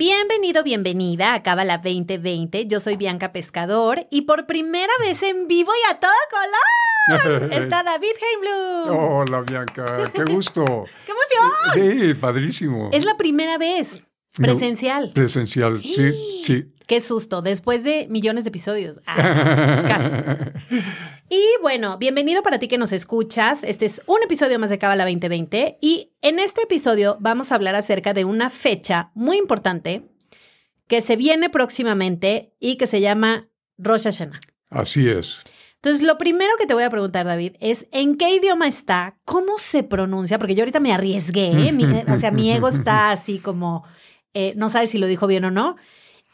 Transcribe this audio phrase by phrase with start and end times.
[0.00, 2.66] Bienvenido, bienvenida a Cábala 2020.
[2.66, 7.82] Yo soy Bianca Pescador y por primera vez en vivo y a todo color está
[7.82, 8.98] David Heimblum.
[8.98, 10.64] Hola Bianca, qué gusto.
[11.04, 12.08] ¡Qué emoción!
[12.14, 12.88] Sí, padrísimo.
[12.94, 14.02] Es la primera vez
[14.36, 15.12] presencial.
[15.12, 16.72] Presencial, sí, sí.
[16.90, 18.98] Qué susto, después de millones de episodios.
[19.06, 20.80] Ah, casi.
[21.30, 23.62] Y bueno, bienvenido para ti que nos escuchas.
[23.62, 27.76] Este es un episodio más de Cábala 2020 y en este episodio vamos a hablar
[27.76, 30.10] acerca de una fecha muy importante
[30.88, 34.40] que se viene próximamente y que se llama Rosh Hashanah.
[34.70, 35.44] Así es.
[35.76, 39.16] Entonces, lo primero que te voy a preguntar, David, es ¿en qué idioma está?
[39.24, 40.40] ¿Cómo se pronuncia?
[40.40, 41.70] Porque yo ahorita me arriesgué, ¿eh?
[41.70, 43.84] mi, o sea, mi ego está así como,
[44.34, 45.76] eh, no sabe si lo dijo bien o no.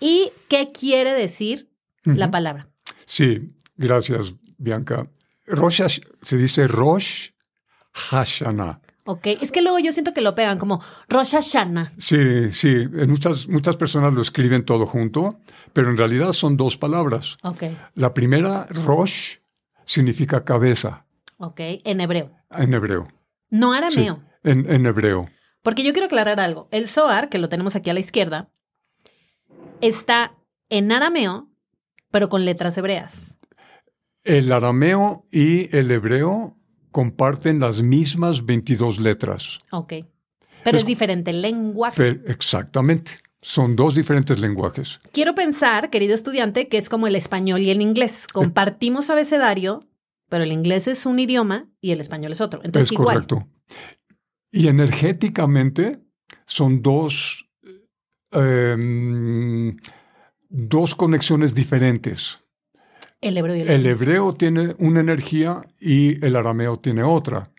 [0.00, 1.70] ¿Y qué quiere decir
[2.04, 2.68] la palabra?
[3.06, 5.08] Sí, gracias, Bianca.
[5.46, 5.82] Rosh
[6.22, 7.30] se dice Rosh
[7.92, 8.80] Hashanah.
[9.08, 11.92] Ok, es que luego yo siento que lo pegan como Rosh Hashanah.
[11.96, 15.38] Sí, sí, muchas, muchas personas lo escriben todo junto,
[15.72, 17.36] pero en realidad son dos palabras.
[17.42, 17.64] Ok.
[17.94, 19.36] La primera, Rosh,
[19.84, 21.06] significa cabeza.
[21.38, 22.32] Ok, en hebreo.
[22.50, 23.06] En hebreo.
[23.50, 24.16] No arameo.
[24.16, 25.30] Sí, en, en hebreo.
[25.62, 26.68] Porque yo quiero aclarar algo.
[26.72, 28.50] El Zohar, que lo tenemos aquí a la izquierda,
[29.80, 30.36] está
[30.68, 31.48] en arameo,
[32.10, 33.36] pero con letras hebreas.
[34.24, 36.54] El arameo y el hebreo
[36.90, 39.60] comparten las mismas 22 letras.
[39.70, 39.94] Ok.
[40.64, 42.20] Pero es, diferente el lenguaje.
[42.26, 43.20] Exactamente.
[43.40, 44.98] Son dos diferentes lenguajes.
[45.12, 48.26] Quiero pensar, querido estudiante, que es como el español y el inglés.
[48.32, 49.84] Compartimos abecedario,
[50.28, 52.60] pero el inglés es un idioma y el español es otro.
[52.64, 53.14] Entonces, es igual.
[53.14, 53.46] correcto.
[54.50, 56.00] Y energéticamente
[56.46, 57.45] son dos,
[58.32, 59.76] eh,
[60.48, 62.42] dos conexiones diferentes.
[63.20, 67.50] El hebreo y el, El hebreo tiene una energía y el arameo tiene otra.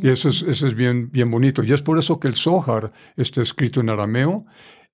[0.00, 1.62] Y eso es, eso es bien, bien bonito.
[1.62, 4.46] Y es por eso que el Zohar está escrito en arameo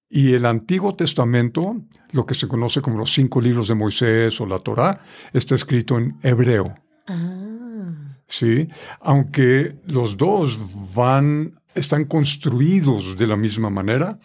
[0.09, 1.77] y el Antiguo Testamento,
[2.11, 5.01] lo que se conoce como los cinco libros de Moisés o la Torá,
[5.33, 6.75] está escrito en hebreo.
[7.07, 8.19] Ah.
[8.27, 8.67] ¿Sí?
[9.01, 10.59] Aunque los dos
[10.95, 14.19] van, están construidos de la misma manera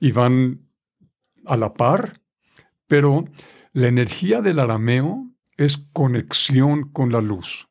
[0.00, 0.60] y van
[1.44, 2.20] a la par,
[2.86, 3.24] pero
[3.72, 7.68] la energía del arameo es conexión con la luz.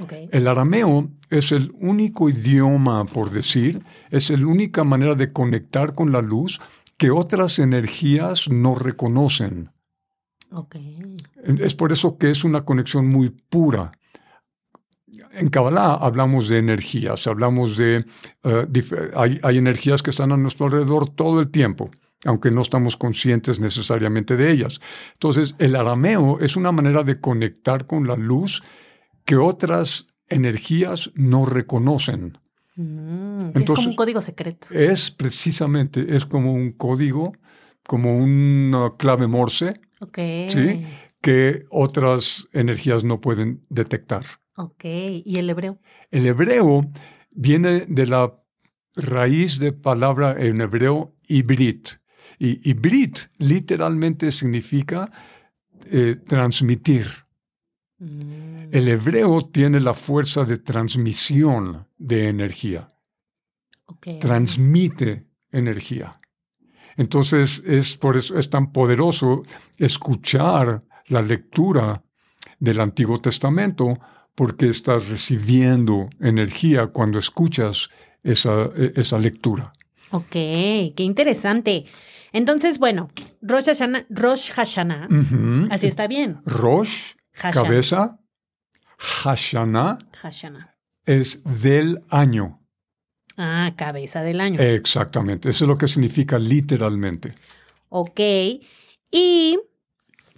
[0.00, 0.28] Okay.
[0.32, 6.12] El arameo es el único idioma, por decir, es la única manera de conectar con
[6.12, 6.60] la luz
[6.96, 9.70] que otras energías no reconocen.
[10.50, 11.16] Okay.
[11.58, 13.90] Es por eso que es una conexión muy pura.
[15.38, 18.04] En Kabbalah hablamos de energías, hablamos de...
[18.44, 18.66] Uh,
[19.14, 21.90] hay, hay energías que están a nuestro alrededor todo el tiempo
[22.24, 24.80] aunque no estamos conscientes necesariamente de ellas.
[25.12, 28.62] Entonces, el arameo es una manera de conectar con la luz
[29.24, 32.38] que otras energías no reconocen.
[32.74, 34.68] Mm, Entonces, es como un código secreto.
[34.72, 37.32] Es precisamente, es como un código,
[37.86, 40.50] como una clave morse, okay.
[40.50, 40.86] ¿sí?
[41.20, 44.24] que otras energías no pueden detectar.
[44.58, 45.78] Ok, ¿y el hebreo?
[46.10, 46.90] El hebreo
[47.30, 48.42] viene de la
[48.96, 51.90] raíz de palabra en hebreo ibrit.
[52.40, 55.12] Y ibrit literalmente significa
[55.86, 57.06] eh, transmitir.
[57.98, 58.70] Mm.
[58.72, 62.88] El hebreo tiene la fuerza de transmisión de energía.
[63.86, 64.18] Okay.
[64.18, 66.10] Transmite energía.
[66.96, 69.44] Entonces es por eso es tan poderoso
[69.76, 72.02] escuchar la lectura
[72.58, 73.96] del Antiguo Testamento
[74.38, 77.88] porque estás recibiendo energía cuando escuchas
[78.22, 79.72] esa, esa lectura.
[80.12, 81.86] Ok, qué interesante.
[82.32, 83.10] Entonces, bueno,
[83.42, 85.68] Rosh Hashanah, Rosh Hashanah uh -huh.
[85.72, 86.40] así está bien.
[86.46, 87.62] Rosh, Hashanah.
[87.62, 88.18] cabeza,
[88.96, 90.76] Hashanah Hashanah.
[91.04, 92.60] es del año.
[93.36, 94.60] Ah, cabeza del año.
[94.60, 97.34] Exactamente, eso es lo que significa literalmente.
[97.88, 98.20] Ok,
[99.10, 99.58] ¿y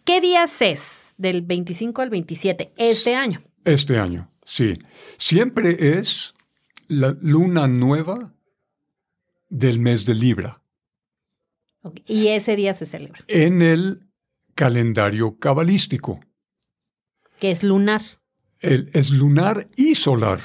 [0.07, 3.43] qué días es del 25 al 27 este año?
[3.65, 4.75] Este año, sí.
[5.17, 6.35] Siempre es
[6.89, 8.33] la luna nueva
[9.49, 10.63] del mes de Libra.
[11.83, 12.05] Okay.
[12.07, 13.21] Y ese día se celebra.
[13.29, 14.07] En el
[14.55, 16.21] calendario cabalístico.
[17.39, 18.03] Que es lunar.
[18.61, 20.41] El, es lunar y solar.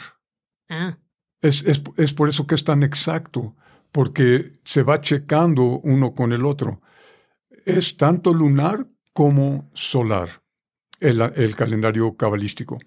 [0.70, 0.98] Ah.
[1.42, 3.56] Es, es, es, por eso que es tan exacto,
[3.92, 6.82] porque se va checando uno con el otro.
[7.66, 10.42] Es tanto lunar como solar.
[11.00, 12.78] el, el calendario cabalístico,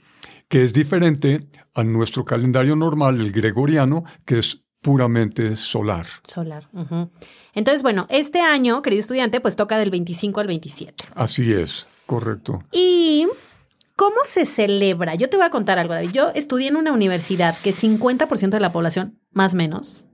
[0.48, 1.40] que es diferente
[1.74, 6.06] a nuestro calendario normal, el gregoriano, que es puramente solar.
[6.26, 6.68] Solar.
[7.52, 11.04] Entonces, bueno, este año, querido estudiante, pues toca del 25 al 27.
[11.14, 12.62] Así es, correcto.
[12.72, 13.26] ¿Y
[13.96, 15.14] cómo se celebra?
[15.14, 16.10] Yo te voy a contar algo, David.
[16.12, 20.04] Yo estudié en una universidad que 50% de la población, más o menos,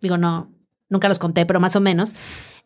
[0.00, 0.50] digo, no,
[0.88, 2.14] nunca los conté, pero más o menos,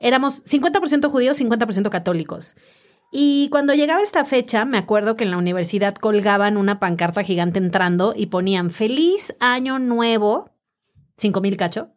[0.00, 2.56] éramos 50% judíos, 50% católicos.
[3.12, 7.58] Y cuando llegaba esta fecha, me acuerdo que en la universidad colgaban una pancarta gigante
[7.58, 10.50] entrando y ponían Feliz Año Nuevo,
[11.18, 11.90] 5000 cacho.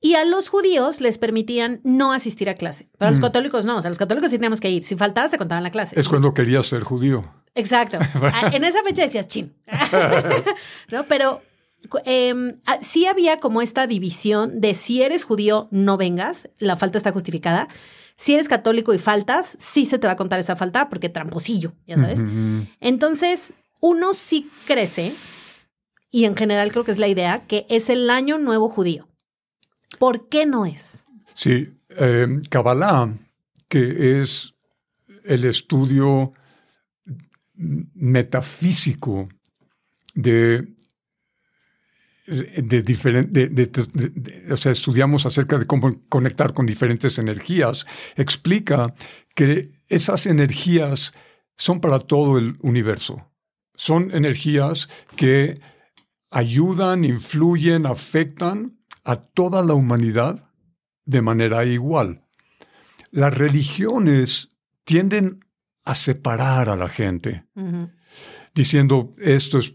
[0.00, 2.88] Y a los judíos les permitían no asistir a clase.
[2.98, 3.22] Pero a los Mm.
[3.22, 3.78] católicos no.
[3.78, 4.84] O sea, los católicos sí teníamos que ir.
[4.84, 5.98] Si faltabas, te contaban la clase.
[5.98, 7.24] Es cuando querías ser judío.
[7.54, 7.98] Exacto.
[8.32, 9.54] Ah, en esa fecha decías chin.
[10.92, 11.04] ¿No?
[11.08, 11.42] Pero
[12.04, 16.48] em, ah, sí había como esta división de si eres judío, no vengas.
[16.58, 17.68] La falta está justificada.
[18.18, 21.72] Si eres católico y faltas, sí se te va a contar esa falta porque tramposillo,
[21.86, 22.20] ya sabes.
[22.80, 25.14] Entonces, uno sí crece,
[26.10, 29.08] y en general creo que es la idea, que es el año nuevo judío.
[29.98, 31.06] ¿Por qué no es?
[31.34, 33.14] Sí, eh, Kabbalah,
[33.68, 34.54] que es
[35.24, 36.32] el estudio
[37.54, 39.28] metafísico
[40.14, 40.74] de,
[42.28, 47.86] de diferente, de- de- o sea, estudiamos acerca de cómo conectar con diferentes energías,
[48.16, 48.94] explica
[49.34, 51.12] que esas energías
[51.56, 53.30] son para todo el universo.
[53.74, 55.60] Son energías que
[56.30, 60.50] ayudan, influyen, afectan a toda la humanidad
[61.06, 62.26] de manera igual.
[63.10, 64.50] Las religiones
[64.84, 65.40] tienden
[65.84, 67.44] a separar a la gente,
[68.54, 69.74] diciendo esto es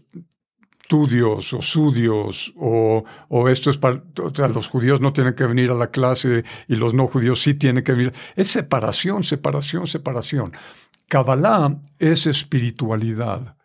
[0.88, 5.12] tu Dios o su Dios, o, o esto es para, o sea, los judíos no
[5.12, 8.12] tienen que venir a la clase y los no judíos sí tienen que venir.
[8.36, 10.52] Es separación, separación, separación.
[11.08, 13.56] Kabbalah es espiritualidad.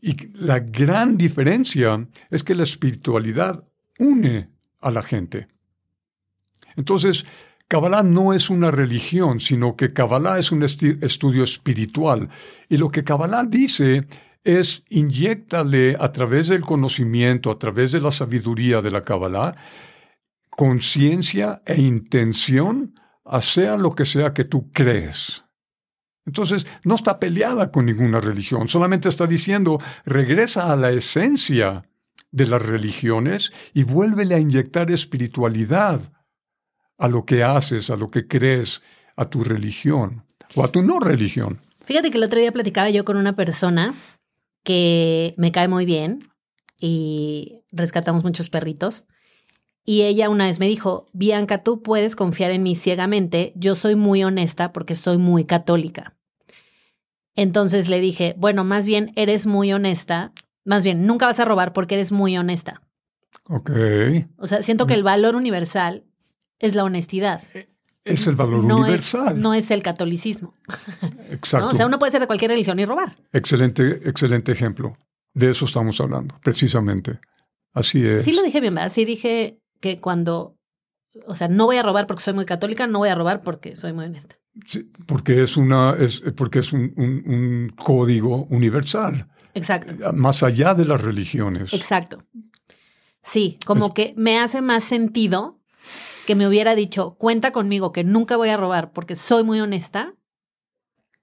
[0.00, 3.64] Y la gran diferencia es que la espiritualidad
[3.98, 4.48] une
[4.80, 5.48] a la gente.
[6.76, 7.26] Entonces,
[7.68, 12.28] Kabbalah no es una religión, sino que Kabbalah es un estudio espiritual.
[12.68, 14.06] Y lo que Kabbalah dice
[14.42, 19.56] es inyectale a través del conocimiento, a través de la sabiduría de la Kabbalah,
[20.50, 22.94] conciencia e intención
[23.24, 25.44] a sea lo que sea que tú crees.
[26.26, 31.84] Entonces, no está peleada con ninguna religión, solamente está diciendo, regresa a la esencia
[32.30, 36.00] de las religiones y vuélvele a inyectar espiritualidad
[36.98, 38.82] a lo que haces, a lo que crees,
[39.16, 41.60] a tu religión o a tu no religión.
[41.84, 43.94] Fíjate que el otro día platicaba yo con una persona
[44.62, 46.30] que me cae muy bien
[46.78, 49.06] y rescatamos muchos perritos.
[49.84, 53.96] Y ella una vez me dijo, Bianca, tú puedes confiar en mí ciegamente, yo soy
[53.96, 56.16] muy honesta porque soy muy católica.
[57.34, 60.32] Entonces le dije, bueno, más bien eres muy honesta,
[60.64, 62.82] más bien nunca vas a robar porque eres muy honesta.
[63.48, 63.70] Ok.
[64.36, 66.04] O sea, siento que el valor universal
[66.58, 67.40] es la honestidad.
[68.04, 69.34] Es el valor no universal.
[69.34, 70.54] Es, no es el catolicismo.
[71.30, 71.66] Exacto.
[71.66, 71.72] ¿no?
[71.72, 73.16] O sea, uno puede ser de cualquier religión y robar.
[73.32, 74.96] Excelente, excelente ejemplo.
[75.34, 77.20] De eso estamos hablando, precisamente.
[77.72, 78.24] Así es.
[78.24, 78.90] Sí lo dije bien, ¿verdad?
[78.90, 80.56] Sí dije que cuando,
[81.26, 83.76] o sea, no voy a robar porque soy muy católica, no voy a robar porque
[83.76, 84.36] soy muy honesta.
[84.66, 90.74] Sí, porque es una, es, porque es un, un- un código universal, Exacto, más allá
[90.74, 91.72] de las religiones.
[91.72, 92.24] exacto.
[93.22, 95.59] Sí, como que me hace más sentido
[96.30, 100.14] que me hubiera dicho, cuenta conmigo que nunca voy a robar porque soy muy honesta,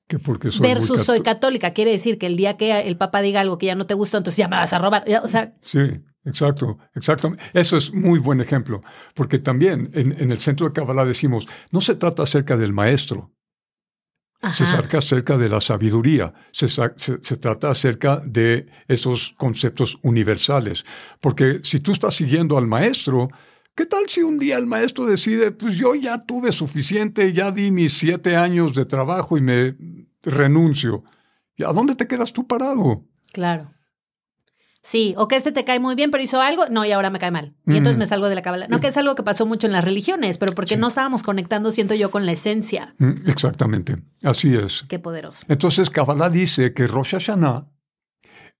[0.10, 1.72] Que porque soy muy versus soy cató- católica.
[1.72, 4.18] Quiere decir que el día que el Papa diga algo que ya no te gustó,
[4.18, 5.06] entonces ya me vas a robar.
[5.24, 5.80] O sea, Sí,
[6.26, 7.34] exacto, exacto.
[7.54, 8.82] Eso es muy buen ejemplo,
[9.16, 13.32] porque también en, en el centro de Kabbalah decimos, no se trata acerca del maestro,
[14.54, 20.00] se trata acerca de la sabiduría, se, sa- se- se trata acerca de esos conceptos
[20.04, 20.84] universales.
[21.22, 23.30] Porque si tú estás siguiendo al maestro,
[23.78, 27.72] ¿qué tal si un día el maestro decide, pues yo ya tuve suficiente, ya di
[27.72, 29.76] mis siete años de trabajo y me
[30.24, 31.04] renuncio?
[31.56, 33.06] ¿Y a dónde te quedas tú parado?
[33.32, 33.72] claro.
[34.84, 37.20] Sí, o que este te cae muy bien, pero hizo algo, no, y ahora me
[37.20, 37.54] cae mal.
[37.66, 38.00] Y entonces Mm.
[38.00, 38.70] me salgo de la cábala.
[38.70, 40.80] No, que es algo que pasó mucho en las religiones, pero porque Sí.
[40.80, 42.96] no estábamos conectando, siento yo, con la esencia.
[42.98, 44.86] Mm, Exactamente, así es.
[44.88, 45.44] Qué poderoso.
[45.50, 47.68] Entonces, Kabbalah dice que Rosh Hashanah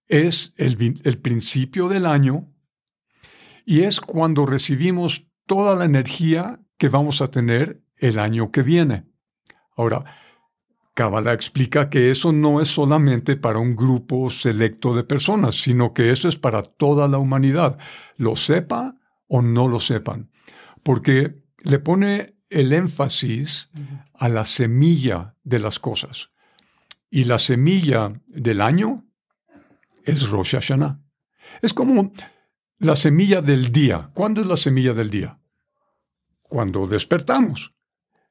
[0.10, 2.46] es el, el principio del año
[3.70, 9.04] y es cuando recibimos toda la energía que vamos a tener el año que viene.
[9.76, 10.06] Ahora,
[10.94, 16.12] Kabbalah explica que eso no es solamente para un grupo selecto de personas, sino que
[16.12, 17.78] eso es para toda la humanidad,
[18.16, 18.96] lo sepa
[19.28, 20.32] o no lo sepan,
[20.82, 23.70] porque le pone el énfasis
[24.14, 26.30] a la semilla de las cosas.
[27.10, 29.06] Y la semilla del año
[30.06, 31.02] es Rosh Hashanah.
[31.62, 32.14] Es como
[32.80, 34.10] la semilla del día.
[34.14, 35.40] ¿Cuándo es la semilla del día?
[36.42, 37.74] Cuando despertamos.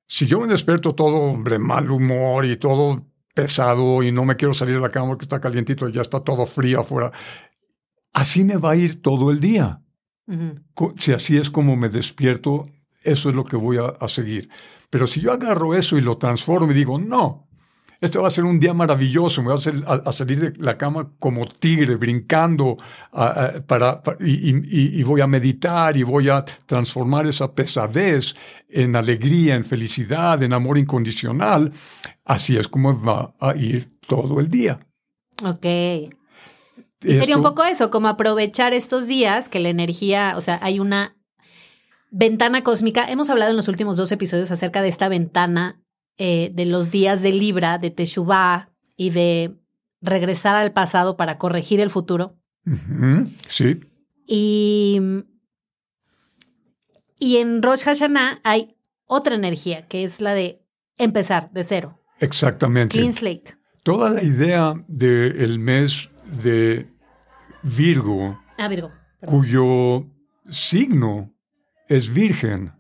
[0.07, 4.55] Si yo me despierto todo hombre, mal humor y todo pesado y no me quiero
[4.55, 7.13] salir de la cama porque está calientito y ya está todo frío afuera,
[8.13, 9.83] así me va a ir todo el día.
[10.99, 12.65] Si así es como me despierto,
[13.03, 14.49] eso es lo que voy a seguir.
[14.91, 17.46] Pero si yo agarro eso y lo transformo y digo, no,
[18.01, 21.47] este va a ser un día maravilloso, me voy a, salir de la cama como
[21.47, 22.77] tigre, brincando,
[23.67, 28.35] para, y, voy a meditar y voy a transformar esa pesadez
[28.69, 31.73] en alegría, en felicidad, en amor incondicional.
[32.25, 34.79] Así es como va a ir todo el día.
[35.43, 35.67] Ok.
[37.03, 40.81] Y sería un poco eso, como aprovechar estos días que la energía, o sea, hay
[40.81, 41.17] una
[42.11, 43.05] ventana cósmica.
[43.09, 45.83] Hemos hablado en los últimos dos episodios acerca de esta ventana
[46.19, 49.57] eh, de los días de Libra, de Teshuvah y de
[50.01, 52.37] regresar al pasado para corregir el futuro.
[53.49, 53.81] Sí.
[54.27, 55.01] Y,
[57.19, 60.63] y en Rosh Hashanah hay otra energía, que es la de
[60.99, 62.01] empezar de cero.
[62.19, 62.97] Exactamente.
[62.97, 63.57] Clean slate.
[63.83, 66.11] Toda la idea del mes
[66.43, 66.89] de
[67.63, 68.91] Virgo, ah, Virgo
[69.27, 70.07] cuyo
[70.51, 71.35] signo
[71.89, 72.73] es virgen.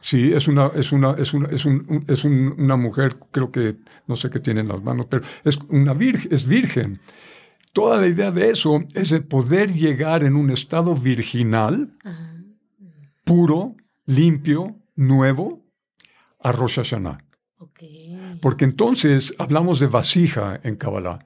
[0.00, 3.76] Sí, es una, es una, es una, es un, es una mujer, creo que
[4.06, 6.98] no sé qué tiene en las manos, pero es una virgen, es virgen.
[7.72, 11.92] Toda la idea de eso es de poder llegar en un estado virginal,
[13.24, 13.76] puro,
[14.06, 15.64] limpio, nuevo,
[16.40, 17.18] a Rosh Hashanah.
[18.40, 21.18] Porque entonces hablamos de vasija en Kabbalah.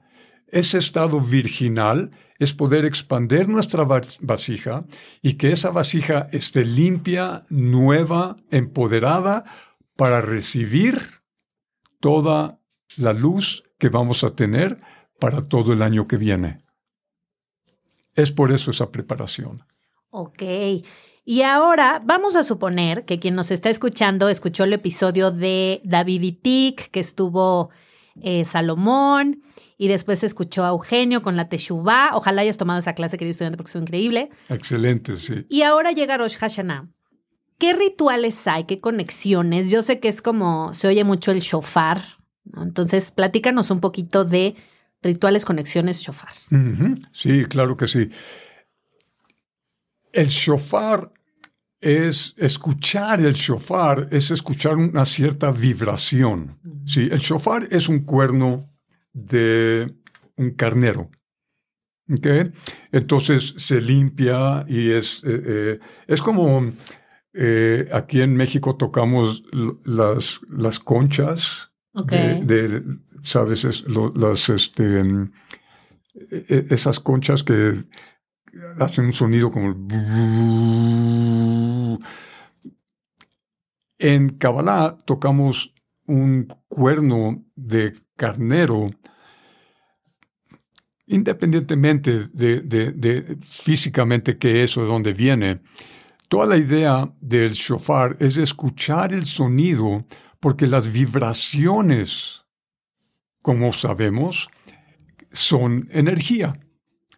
[0.47, 3.85] Ese estado virginal es poder expandir nuestra
[4.21, 4.85] vasija
[5.21, 9.45] y que esa vasija esté limpia, nueva, empoderada
[9.95, 10.99] para recibir
[11.99, 12.59] toda
[12.97, 14.79] la luz que vamos a tener
[15.19, 16.57] para todo el año que viene.
[18.15, 19.63] Es por eso esa preparación.
[20.09, 20.43] Ok.
[21.25, 26.21] Y ahora vamos a suponer que quien nos está escuchando escuchó el episodio de David
[26.21, 27.69] y Tic, que estuvo
[28.21, 29.41] eh, Salomón,
[29.83, 32.11] y después escuchó a Eugenio con la Teshuvah.
[32.13, 34.29] Ojalá hayas tomado esa clase, querido estudiante, porque es increíble.
[34.47, 35.45] Excelente, sí.
[35.49, 36.87] Y ahora llega Rosh Hashanah.
[37.57, 38.63] ¿Qué rituales hay?
[38.63, 39.69] ¿Qué conexiones?
[39.69, 42.01] Yo sé que es como se oye mucho el shofar.
[42.55, 44.55] Entonces, platícanos un poquito de
[45.01, 46.31] rituales, conexiones, shofar.
[47.11, 48.09] Sí, claro que sí.
[50.13, 51.11] El shofar
[51.81, 56.57] es escuchar el shofar, es escuchar una cierta vibración.
[56.85, 58.72] Sí, el shofar es un cuerno
[59.13, 59.93] de
[60.35, 61.09] un carnero.
[62.11, 62.51] ¿Okay?
[62.91, 66.71] Entonces se limpia y es, eh, eh, es como
[67.33, 69.43] eh, aquí en México tocamos
[69.85, 72.83] las, las conchas de,
[73.23, 73.85] ¿sabes?
[74.15, 77.73] las, este, e, e, esas conchas que
[78.79, 79.87] hacen un sonido como...
[83.99, 85.73] En Kabbalah tocamos
[86.05, 88.89] un cuerno de carnero,
[91.07, 95.61] independientemente de, físicamente qué es o de dónde viene,
[96.27, 100.05] toda la idea del shofar es escuchar el sonido
[100.39, 102.43] porque las vibraciones,
[103.41, 104.47] como sabemos,
[105.31, 106.59] son energía.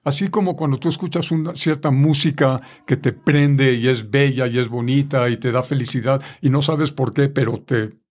[0.04, 4.60] Así como cuando tú escuchas una cierta música que te prende y es bella y
[4.60, 8.05] es bonita y te da felicidad y no sabes por qué, pero te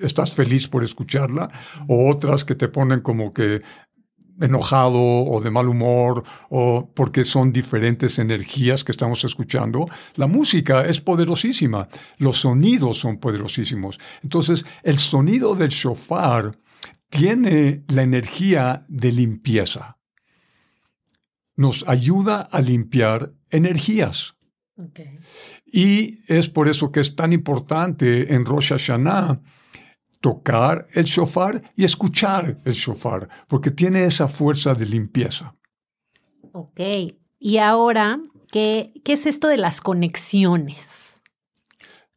[0.00, 1.50] estás feliz por escucharla,
[1.88, 3.62] o otras que te ponen como que
[4.40, 9.86] enojado o de mal humor o porque son diferentes energías que estamos escuchando.
[10.14, 11.88] La música es poderosísima,
[12.18, 13.98] los sonidos son poderosísimos.
[14.22, 16.52] Entonces, el sonido del shofar
[17.08, 19.98] tiene la energía de limpieza.
[21.56, 24.34] Nos ayuda a limpiar energías.
[25.64, 29.40] Y es por eso que es tan importante en Rosh Hashanah
[30.20, 35.54] tocar el shofar y escuchar el shofar, porque tiene esa fuerza de limpieza.
[36.52, 36.80] Ok,
[37.38, 38.20] y ahora,
[38.50, 41.06] ¿qué, qué es esto de las conexiones?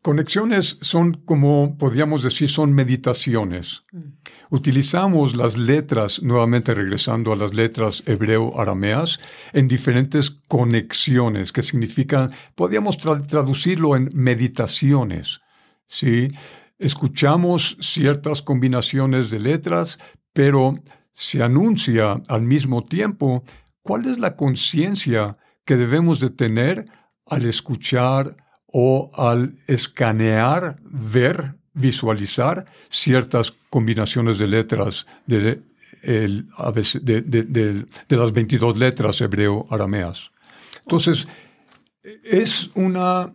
[0.01, 3.83] Conexiones son como podríamos decir, son meditaciones.
[3.91, 4.13] Mm.
[4.49, 9.19] Utilizamos las letras, nuevamente regresando a las letras hebreo-arameas,
[9.51, 15.41] en diferentes conexiones, que significan, podríamos traducirlo en meditaciones.
[15.85, 16.29] ¿sí?
[16.79, 19.99] Escuchamos ciertas combinaciones de letras,
[20.33, 20.73] pero
[21.13, 23.43] se anuncia al mismo tiempo
[23.83, 26.85] cuál es la conciencia que debemos de tener
[27.25, 35.61] al escuchar o al escanear, ver, visualizar ciertas combinaciones de letras de,
[36.01, 40.31] de las 22 letras hebreo-arameas.
[40.81, 41.27] Entonces,
[42.23, 43.33] es una,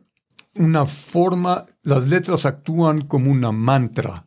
[0.56, 4.26] una forma, las letras actúan como una mantra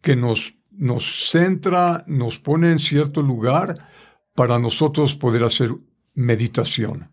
[0.00, 3.88] que nos, nos centra, nos pone en cierto lugar
[4.34, 5.74] para nosotros poder hacer
[6.14, 7.10] meditación.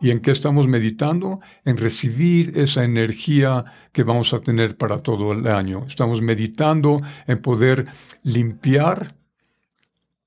[0.00, 1.40] ¿Y en qué estamos meditando?
[1.64, 5.84] En recibir esa energía que vamos a tener para todo el año.
[5.86, 7.86] Estamos meditando en poder
[8.24, 9.14] limpiar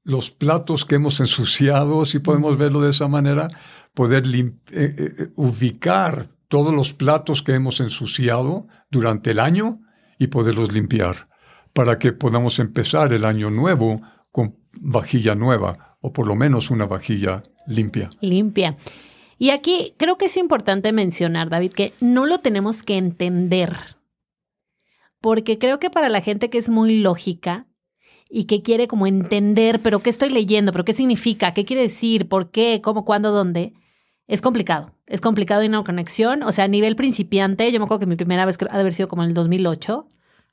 [0.05, 3.49] los platos que hemos ensuciado, si podemos verlo de esa manera,
[3.93, 9.79] poder eh, eh, ubicar todos los platos que hemos ensuciado durante el año
[10.17, 11.27] y poderlos limpiar
[11.73, 16.85] para que podamos empezar el año nuevo con vajilla nueva o por lo menos una
[16.85, 18.09] vajilla limpia.
[18.21, 18.77] Limpia.
[19.37, 23.75] Y aquí creo que es importante mencionar, David, que no lo tenemos que entender,
[25.19, 27.67] porque creo que para la gente que es muy lógica
[28.29, 32.29] y que quiere como entender, pero qué estoy leyendo, pero qué significa, qué quiere decir,
[32.29, 33.73] por qué, cómo, cuándo, dónde,
[34.27, 34.94] es complicado.
[35.07, 36.43] Es complicado y una conexión.
[36.43, 38.93] O sea, a nivel principiante, yo me acuerdo que mi primera vez ha de haber
[38.93, 40.07] sido como en el 2008,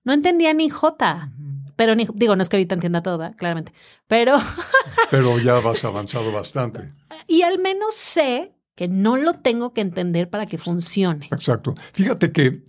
[0.04, 1.32] no entendía ni J.
[1.76, 3.72] Pero ni, digo, no es que ahorita entienda todo, claramente.
[4.06, 4.36] Pero.
[5.10, 6.92] pero ya vas avanzado bastante.
[7.26, 11.28] Y al menos sé que no lo tengo que entender para que funcione.
[11.30, 11.74] Exacto.
[11.92, 12.64] Fíjate que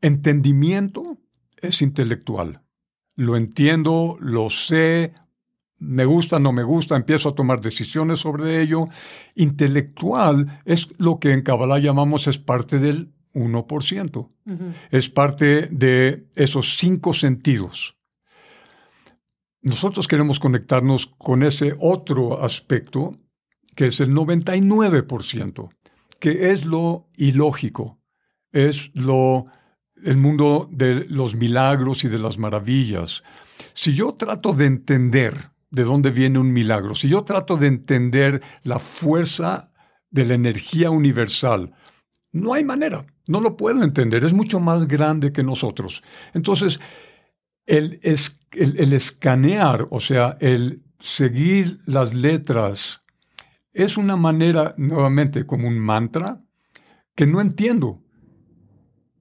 [0.00, 1.18] entendimiento
[1.56, 2.62] es intelectual.
[3.14, 5.14] Lo entiendo, lo sé,
[5.78, 8.86] me gusta, no me gusta, empiezo a tomar decisiones sobre ello.
[9.34, 14.30] Intelectual es lo que en Kabbalah llamamos es parte del 1%.
[14.90, 17.96] Es parte de esos cinco sentidos.
[19.60, 23.18] Nosotros queremos conectarnos con ese otro aspecto
[23.74, 25.68] que es el 99%,
[26.18, 28.00] que es lo ilógico,
[28.50, 29.46] es lo
[30.02, 33.22] el mundo de los milagros y de las maravillas.
[33.74, 38.42] Si yo trato de entender de dónde viene un milagro, si yo trato de entender
[38.62, 39.70] la fuerza
[40.10, 41.74] de la energía universal,
[42.32, 46.02] no hay manera, no lo puedo entender, es mucho más grande que nosotros.
[46.32, 46.80] Entonces,
[47.66, 53.02] el, el escanear, o sea, el seguir las letras
[53.74, 56.42] es una manera, nuevamente, como un mantra,
[57.14, 58.02] que no entiendo.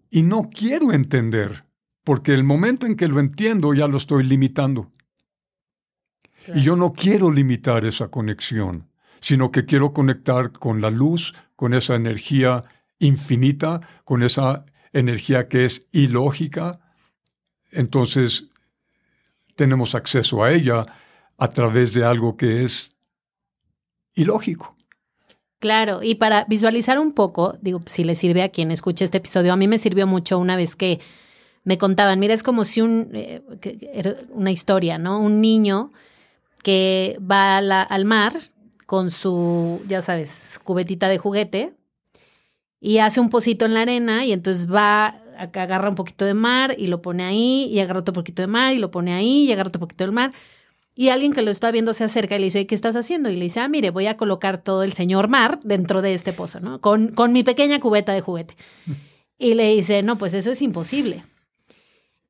[0.09, 1.65] Y no quiero entender,
[2.05, 4.93] porque el momento en que lo entiendo ya lo estoy limitando.
[6.53, 11.73] Y yo no quiero limitar esa conexión, sino que quiero conectar con la luz, con
[11.73, 12.63] esa energía
[12.99, 16.79] infinita, con esa energía que es ilógica.
[17.71, 18.45] Entonces,
[19.55, 20.85] tenemos acceso a ella
[21.37, 22.95] a través de algo que es
[24.13, 24.75] ilógico.
[25.59, 29.53] Claro, y para visualizar un poco, digo, si le sirve a quien escuche este episodio,
[29.53, 30.99] a mí me sirvió mucho una vez que
[31.63, 33.41] me contaban, mira, es como si un, eh,
[34.29, 35.19] una historia, ¿no?
[35.19, 35.91] Un niño
[36.65, 38.33] que va al mar
[38.87, 41.75] con su, ya sabes, cubetita de juguete
[42.79, 46.73] y hace un pocito en la arena y entonces va, agarra un poquito de mar
[46.75, 49.51] y lo pone ahí y agarra otro poquito de mar y lo pone ahí y
[49.51, 50.33] agarra otro poquito del mar
[50.95, 53.29] y alguien que lo está viendo se acerca y le dice, ¿qué estás haciendo?
[53.29, 56.33] Y le dice, ah, mire, voy a colocar todo el señor mar dentro de este
[56.33, 56.81] pozo, ¿no?
[56.81, 58.55] Con, con mi pequeña cubeta de juguete.
[59.37, 61.25] Y le dice, no, pues eso es imposible.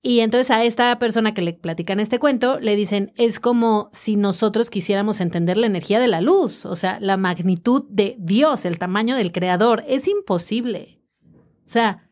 [0.07, 4.17] Y entonces a esta persona que le platican este cuento, le dicen, es como si
[4.17, 8.77] nosotros quisiéramos entender la energía de la luz, o sea, la magnitud de Dios, el
[8.77, 9.83] tamaño del creador.
[9.87, 10.99] Es imposible.
[11.65, 12.07] O sea,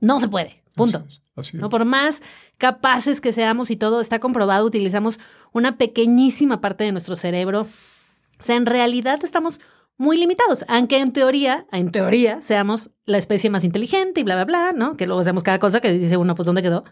[0.00, 0.64] no se puede.
[0.74, 1.06] Punto.
[1.52, 1.68] ¿no?
[1.68, 2.22] Por más
[2.58, 5.20] capaces que seamos y todo está comprobado, utilizamos
[5.52, 7.68] una pequeñísima parte de nuestro cerebro.
[8.40, 9.60] O sea, en realidad estamos
[9.98, 14.44] muy limitados, aunque en teoría, en teoría, seamos la especie más inteligente y bla, bla,
[14.44, 14.94] bla, ¿no?
[14.94, 16.84] Que luego hacemos cada cosa que dice uno, pues, ¿dónde quedó?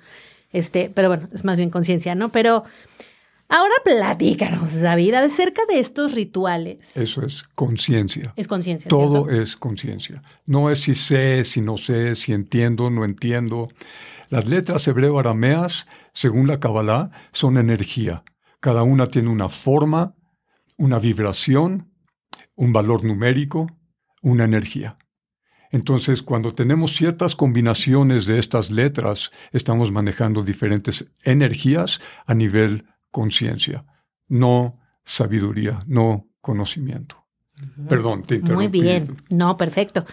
[0.53, 2.31] Este, pero bueno, es más bien conciencia, ¿no?
[2.31, 2.65] Pero
[3.49, 6.97] ahora platícanos, David, acerca de estos rituales.
[6.97, 8.33] Eso es conciencia.
[8.37, 8.89] Es conciencia.
[8.89, 10.23] Todo es conciencia.
[10.47, 13.69] No es si sé, si no sé, si entiendo, no entiendo.
[14.31, 18.25] Las letras hebreo-arameas, según la Kabbalah, son energía.
[18.61, 20.15] Cada una tiene una forma,
[20.79, 21.94] una vibración,
[22.57, 23.67] un valor numérico,
[24.23, 24.99] una energía.
[25.71, 33.85] Entonces, cuando tenemos ciertas combinaciones de estas letras, estamos manejando diferentes energías a nivel conciencia,
[34.29, 37.25] no sabiduría, no conocimiento.
[37.89, 38.69] Perdón, te interrumpí.
[38.69, 40.07] Muy bien, no, perfecto.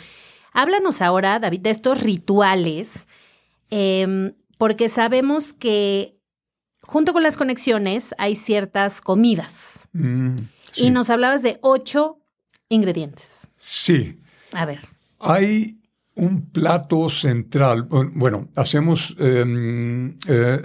[0.54, 3.08] Háblanos ahora, David, de estos rituales,
[3.69, 6.19] em, porque sabemos que
[6.82, 9.88] junto con las conexiones hay ciertas comidas.
[9.93, 10.38] Mm,
[10.75, 12.20] y nos hablabas de ocho
[12.71, 13.36] ingredientes.
[13.57, 14.19] Sí.
[14.53, 14.79] A ver.
[15.19, 15.77] Hay
[16.15, 17.84] un plato central.
[17.84, 20.60] Bueno, hacemos, em, eh,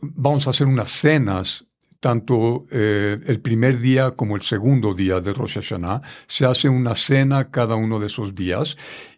[0.00, 1.66] vamos a hacer unas cenas,
[2.00, 6.02] tanto eh, el primer día como el segundo día de Rosh Hashanah.
[6.26, 8.76] Se hace una cena cada uno de esos días.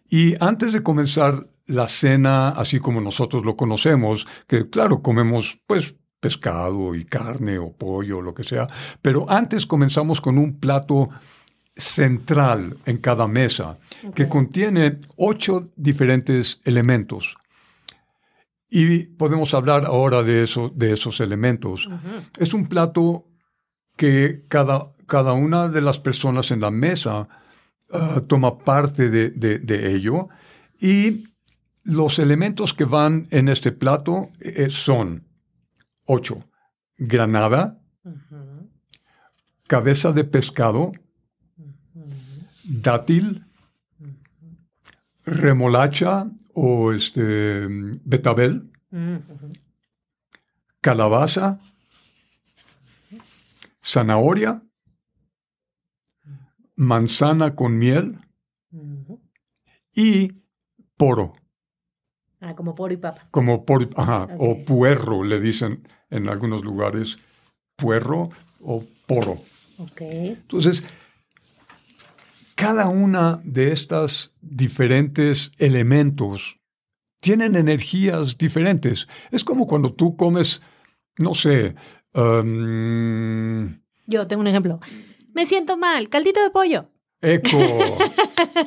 [0.09, 5.95] Y antes de comenzar la cena, así como nosotros lo conocemos, que claro, comemos pues
[6.19, 8.67] pescado y carne o pollo, o lo que sea,
[9.01, 11.09] pero antes comenzamos con un plato
[11.77, 13.77] central en cada mesa
[14.15, 17.37] que contiene ocho diferentes elementos.
[18.69, 21.89] Y podemos hablar ahora de, eso, de esos elementos.
[22.37, 23.25] Es un plato
[23.95, 27.27] que cada, cada, una de las personas en la mesa
[27.91, 30.27] ah, toma parte de, de, ello
[30.79, 31.23] y
[31.83, 35.27] los elementos que van en este plato eh, son
[36.05, 36.43] ocho.
[36.97, 37.79] Granada,
[39.67, 40.91] cabeza de pescado,
[42.67, 43.45] dátil,
[45.25, 47.67] remolacha o este,
[48.03, 48.71] betabel,
[50.81, 51.59] calabaza,
[53.83, 54.61] zanahoria,
[56.75, 58.19] manzana con miel
[59.95, 60.43] y
[60.97, 61.33] poro.
[62.39, 63.27] Ah, como poro y papa.
[63.31, 67.17] Como poro, ajá, o puerro, le dicen en algunos lugares,
[67.75, 68.29] puerro
[68.61, 69.39] o poro.
[69.79, 70.01] Ok.
[70.01, 70.83] Entonces,
[72.57, 76.59] cada una de estas diferentes elementos
[77.21, 79.07] tienen energías diferentes.
[79.31, 80.63] Es como cuando tú comes,
[81.19, 81.75] no sé.
[82.15, 84.79] Um, Yo tengo un ejemplo.
[85.33, 86.89] Me siento mal, caldito de pollo.
[87.19, 87.97] Eco,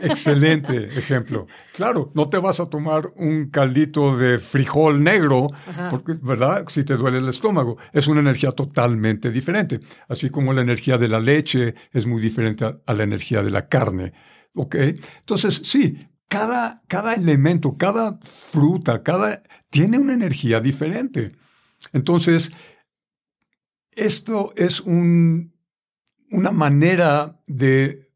[0.02, 1.46] excelente ejemplo.
[1.72, 5.48] Claro, no te vas a tomar un caldito de frijol negro,
[5.88, 6.64] porque, ¿verdad?
[6.68, 7.78] Si te duele el estómago.
[7.92, 9.78] Es una energía totalmente diferente.
[10.08, 13.68] Así como la energía de la leche es muy diferente a, la energía de la
[13.68, 14.12] carne.
[14.54, 14.74] ¿Ok?
[14.74, 21.32] Entonces, sí, cada, cada elemento, cada fruta, cada tiene una energía diferente.
[21.92, 22.50] Entonces,
[23.92, 25.54] esto es un,
[26.30, 28.09] una manera de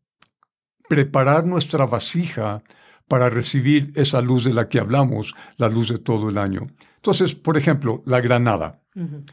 [0.95, 2.63] preparar nuestra vasija
[3.09, 6.69] para recibir esa luz de la que hablamos, la luz de todo el año.
[6.97, 8.81] Entonces, por ejemplo, la granada.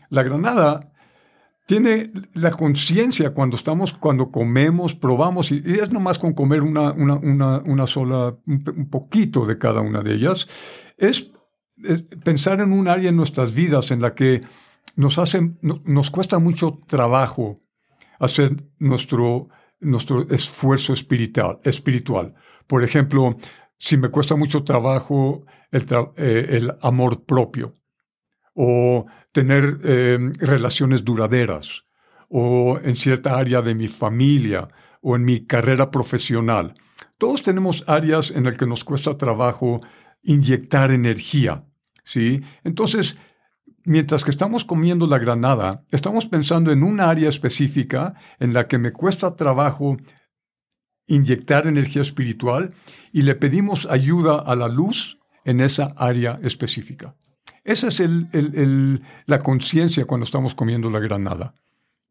[0.10, 0.92] La granada
[1.68, 7.86] tiene la conciencia cuando estamos, cuando comemos, probamos, y, es nomás con comer una, una,
[7.86, 10.48] sola, un, poquito de cada una de ellas,
[10.98, 11.30] es,
[12.24, 14.42] pensar en un área en nuestras vidas en la que
[14.96, 17.62] nos, hace, nos cuesta mucho trabajo
[18.20, 19.50] hacer nuestro,
[19.82, 22.34] nuestro esfuerzo espiritual, espiritual.
[22.68, 23.36] Por ejemplo,
[23.78, 25.86] si me cuesta mucho trabajo el,
[26.18, 27.74] eh, amor propio
[28.54, 31.84] o tener em, relaciones duraderas
[32.30, 34.68] o en cierta área de mi familia
[35.02, 36.76] o en mi carrera profesional.
[37.18, 39.80] Todos tenemos áreas en las que nos cuesta trabajo
[40.24, 41.66] inyectar energía,
[42.04, 42.42] ¿sí?
[42.64, 43.18] Entonces,
[43.86, 48.78] mientras que estamos comiendo la granada, estamos pensando en un área específica en la que
[48.78, 49.98] me cuesta trabajo
[51.08, 52.74] inyectar energía espiritual
[53.12, 57.16] y le pedimos ayuda a la luz en esa área específica.
[57.64, 58.02] Esa es
[59.26, 61.54] la conciencia cuando estamos comiendo la granada.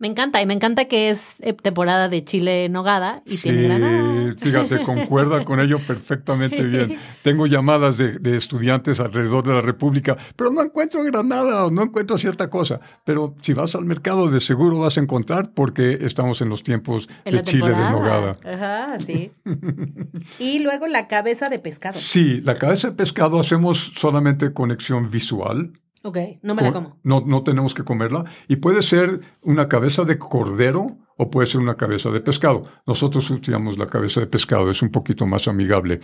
[0.00, 3.64] Me encanta, y me encanta que es eh, temporada de chile en nogada y tiene
[3.64, 4.34] granada.
[4.38, 6.96] Fíjate, concuerda con ello perfectamente bien.
[7.22, 12.16] Tengo llamadas de, estudiantes alrededor de la República, pero no encuentro granada o no encuentro
[12.16, 12.80] cierta cosa.
[13.04, 17.06] Pero si vas al mercado, de seguro vas a encontrar porque estamos en los tiempos
[17.26, 18.36] de chile de nogada.
[18.42, 19.32] Ajá, sí.
[20.38, 21.98] y luego la cabeza de pescado.
[21.98, 25.74] Sí, la cabeza de pescado hacemos solamente conexión visual.
[26.02, 26.98] Ok, no me la como.
[27.02, 28.24] No, no tenemos que comerla.
[28.48, 32.62] Y puede ser una cabeza de cordero o puede ser una cabeza de pescado.
[32.86, 36.00] Nosotros utilizamos la cabeza de pescado, es un poquito más amigable.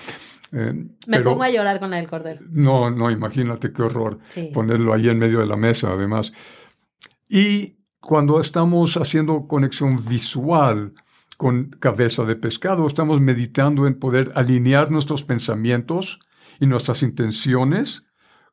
[0.53, 0.75] Eh,
[1.07, 2.43] me pongo a llorar con la del cordero.
[2.51, 4.19] No, no, imagínate qué horror
[4.53, 6.35] ponerlo ahí en medio de la mesa, además.
[7.29, 10.93] Y cuando estamos haciendo conexión visual
[11.39, 16.21] con cabeza de pescado, estamos meditando en poder alinear nuestros pensamientos
[16.61, 18.05] y nuestras intenciones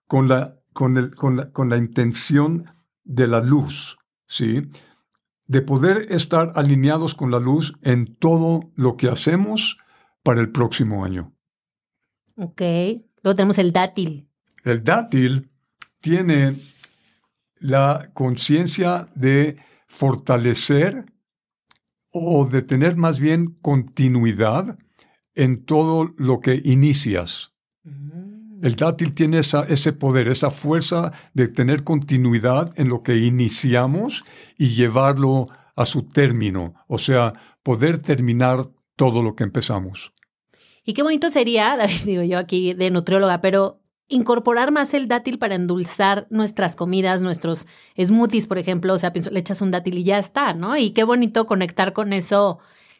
[0.07, 2.65] con la con, el, con, la, con la intención
[3.03, 4.69] de la luz, ¿sí?
[5.45, 9.77] De poder estar alineados con la luz en todo lo que hacemos
[10.23, 11.33] para el próximo año.
[12.35, 12.61] Ok.
[13.21, 14.27] Luego tenemos el dátil.
[14.63, 15.51] El dátil
[15.99, 16.55] tiene
[17.59, 19.57] la conciencia de
[19.87, 21.05] fortalecer
[22.11, 24.77] o de tener más bien continuidad
[25.33, 27.52] en todo lo que inicias.
[28.63, 34.23] El dátil tiene esa, ese poder, esa fuerza de tener continuidad en lo que iniciamos
[34.57, 40.13] y llevarlo a su término, o sea, poder terminar todo lo que empezamos.
[40.85, 45.39] Y qué bonito sería, David, digo yo aquí de nutrióloga, pero incorporar más el dátil
[45.39, 47.67] para endulzar nuestras comidas, nuestros
[48.01, 48.93] smoothies, por ejemplo.
[48.93, 50.77] O sea, pienso, le echas un dátil y ya está, ¿no?
[50.77, 52.59] Y qué bonito conectar con eso.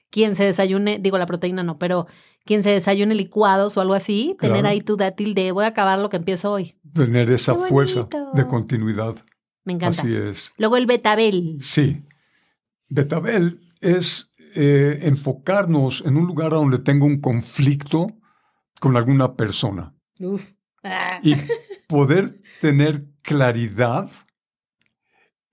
[0.10, 2.08] Quien se desayune, digo la proteína no, pero
[2.45, 5.99] quien se desayune licuados o algo así, tener ahí tu dátil de voy a acabar
[5.99, 6.75] lo que empiezo hoy.
[6.93, 9.15] Tener esa fuerza de continuidad.
[9.63, 10.01] Me encanta.
[10.01, 10.51] Así es.
[10.58, 11.58] Luego el betabel.
[11.62, 12.03] Sí.
[12.89, 18.08] Betabel es eh, enfocarnos en un lugar donde tengo un conflicto
[18.79, 20.51] con alguna persona Uf.
[20.84, 21.19] Ah.
[21.23, 21.36] y
[21.88, 24.12] poder tener claridad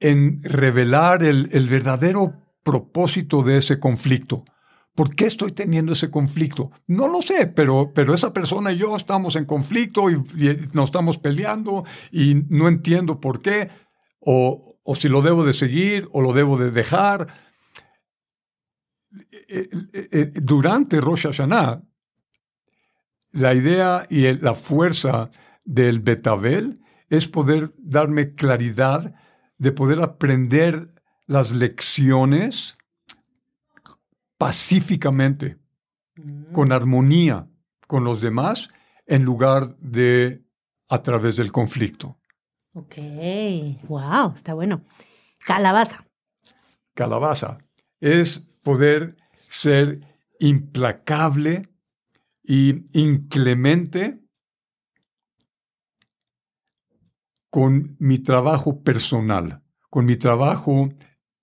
[0.00, 4.44] en revelar el, el verdadero propósito de ese conflicto.
[4.94, 6.72] ¿Por qué estoy teniendo ese conflicto?
[6.86, 10.16] No lo sé, pero, pero esa persona y yo estamos en conflicto y,
[10.72, 13.70] nos estamos peleando y no entiendo por qué,
[14.18, 17.28] o, o si lo debo de seguir o lo debo de dejar.
[19.48, 21.82] Eh, eh, eh, Durante Rosh Hashanah,
[23.32, 25.30] la idea y la fuerza
[25.64, 29.14] del Betabel es poder darme claridad
[29.58, 30.88] de poder aprender
[31.26, 32.76] las lecciones
[34.40, 35.58] pacíficamente,
[36.52, 37.46] con armonía
[37.86, 38.70] con los demás,
[39.04, 40.42] en lugar de
[40.88, 42.18] a través del conflicto.
[42.72, 42.96] Ok.
[43.86, 44.86] Wow, está bueno.
[45.44, 46.06] Calabaza.
[46.94, 47.58] Calabaza
[48.00, 50.00] es poder ser
[50.38, 51.68] implacable
[52.42, 54.20] y inclemente
[57.50, 60.88] con mi trabajo personal, con mi trabajo,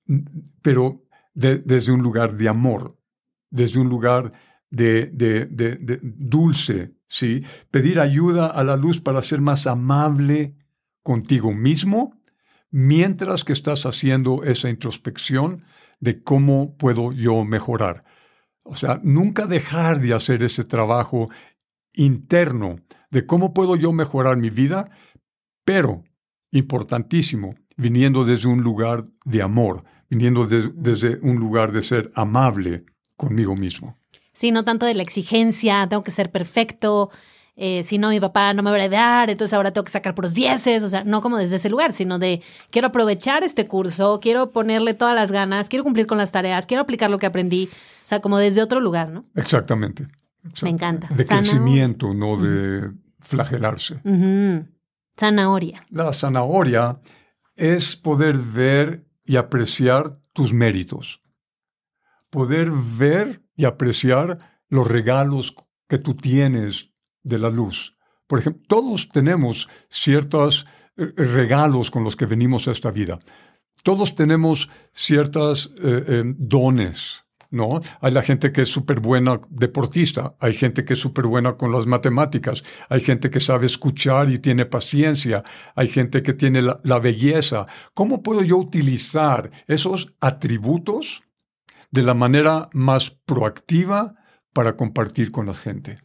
[0.06, 0.20] mm,
[0.64, 1.07] pero
[1.38, 2.98] de- desde un lugar de amor,
[3.52, 4.34] desde un lugar
[4.70, 7.44] de- de dulce, ¿sí?
[7.72, 10.56] Pedir ayuda a la luz para ser más amable
[11.04, 12.20] contigo mismo,
[12.72, 15.64] mientras que estás haciendo esa introspección
[16.00, 18.04] de cómo puedo yo mejorar.
[18.64, 21.30] O sea, nunca dejar de hacer ese trabajo
[21.94, 22.78] interno
[23.10, 24.90] de cómo puedo yo mejorar mi vida,
[25.64, 26.04] pero,
[26.52, 32.86] importantísimo, viniendo desde un lugar de amor, viniendo de- desde un lugar de ser amable
[33.16, 33.98] conmigo mismo.
[34.34, 37.10] Sí, no tanto de la exigencia, tengo que ser perfecto,
[37.56, 40.14] eh, si no mi papá no me va a heredar, entonces ahora tengo que sacar
[40.14, 44.20] puros dieces, o sea, no como desde ese lugar, sino de quiero aprovechar este curso,
[44.22, 47.68] quiero ponerle todas las ganas, quiero cumplir con las tareas, quiero aplicar lo que aprendí,
[47.74, 49.26] o sea, como desde otro lugar, ¿no?
[49.36, 50.08] Exactamente.
[50.62, 51.08] Me encanta.
[51.10, 52.92] De Sana- crecimiento, no de
[53.22, 54.00] flagelarse.
[55.20, 55.82] Zanahoria.
[55.90, 57.00] La zanahoria
[57.56, 61.22] es poder ver y apreciar tus méritos.
[62.32, 64.38] Poder ver y apreciar
[64.70, 65.56] los regalos
[65.88, 66.92] que tú tienes
[67.24, 67.98] de la luz.
[68.26, 73.20] Por ejemplo, todos tenemos ciertos eh, regalos con los que venimos a esta vida.
[73.84, 75.74] Todos tenemos ciertos
[76.38, 77.80] dones, ¿no?
[78.02, 81.72] Hay la gente que es súper buena deportista, hay gente que es súper buena con
[81.72, 85.44] las matemáticas, hay gente que sabe escuchar y tiene paciencia,
[85.76, 87.68] hay gente que tiene la, belleza.
[87.94, 91.24] ¿Cómo puedo yo utilizar esos atributos
[91.92, 94.16] de la manera más proactiva
[94.54, 96.00] para compartir con la gente?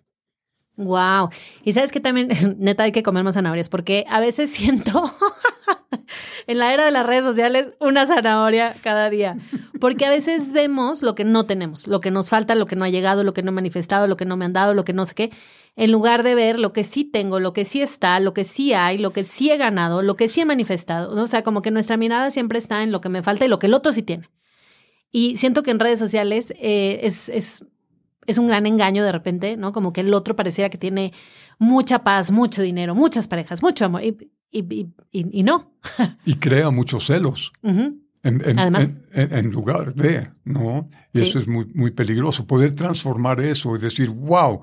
[0.77, 1.31] Wow.
[1.65, 2.29] Y sabes que también,
[2.59, 5.13] neta, hay que comer más zanahorias, porque a veces siento
[6.47, 9.37] en la era de las redes sociales una zanahoria cada día.
[9.81, 12.85] Porque a veces vemos lo que no tenemos, lo que nos falta, lo que no
[12.85, 14.93] ha llegado, lo que no he manifestado, lo que no me han dado, lo que
[14.93, 15.31] no sé qué,
[15.77, 18.73] en lugar de ver lo que sí tengo, lo que sí está, lo que sí
[18.73, 21.21] hay, lo que sí he ganado, lo que sí he manifestado.
[21.21, 23.59] O sea, como que nuestra mirada siempre está en lo que me falta y lo
[23.59, 24.29] que el otro sí tiene.
[25.11, 27.65] Y siento que en redes sociales eh, es, es
[28.27, 29.73] es un gran engaño de repente, ¿no?
[29.73, 31.13] Como que el otro pareciera que tiene
[31.59, 34.03] mucha paz, mucho dinero, muchas parejas, mucho amor,
[34.53, 35.73] y, y, y- y no.
[36.25, 37.53] Y crea muchos celos.
[37.63, 40.87] En, en- Además- en- lugar de, ¿no?
[41.13, 41.25] Y Sí.
[41.25, 42.47] eso es muy, muy peligroso.
[42.47, 44.61] Poder transformar eso y decir, wow,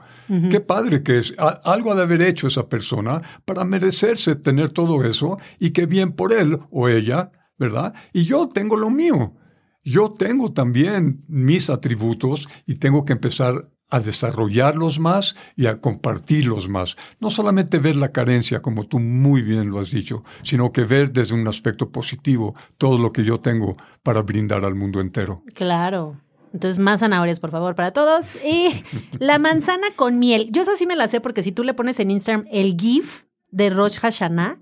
[0.50, 1.34] qué padre que es.
[1.38, 5.86] A- algo ha de haber hecho esa persona para merecerse tener todo eso y qué
[5.86, 7.94] bien por él o ella, ¿verdad?
[8.14, 9.36] Y yo tengo lo mío.
[9.84, 16.70] Yo tengo también mis atributos y tengo que empezar a desarrollarlos más y a compartirlos
[16.70, 16.96] más.
[17.20, 21.12] No solamente ver la carencia, como tú muy bien lo has dicho, sino que ver
[21.12, 25.44] desde un aspecto positivo todo lo que yo tengo para brindar al mundo entero.
[25.54, 26.18] Claro.
[26.54, 28.28] Entonces, más zanahorias, por favor, para todos.
[28.44, 28.70] Y
[29.20, 30.48] la manzana con miel.
[30.52, 33.24] Yo esa sí me la sé porque si tú le pones en Instagram el GIF
[33.52, 34.60] de Rosh Hashanah,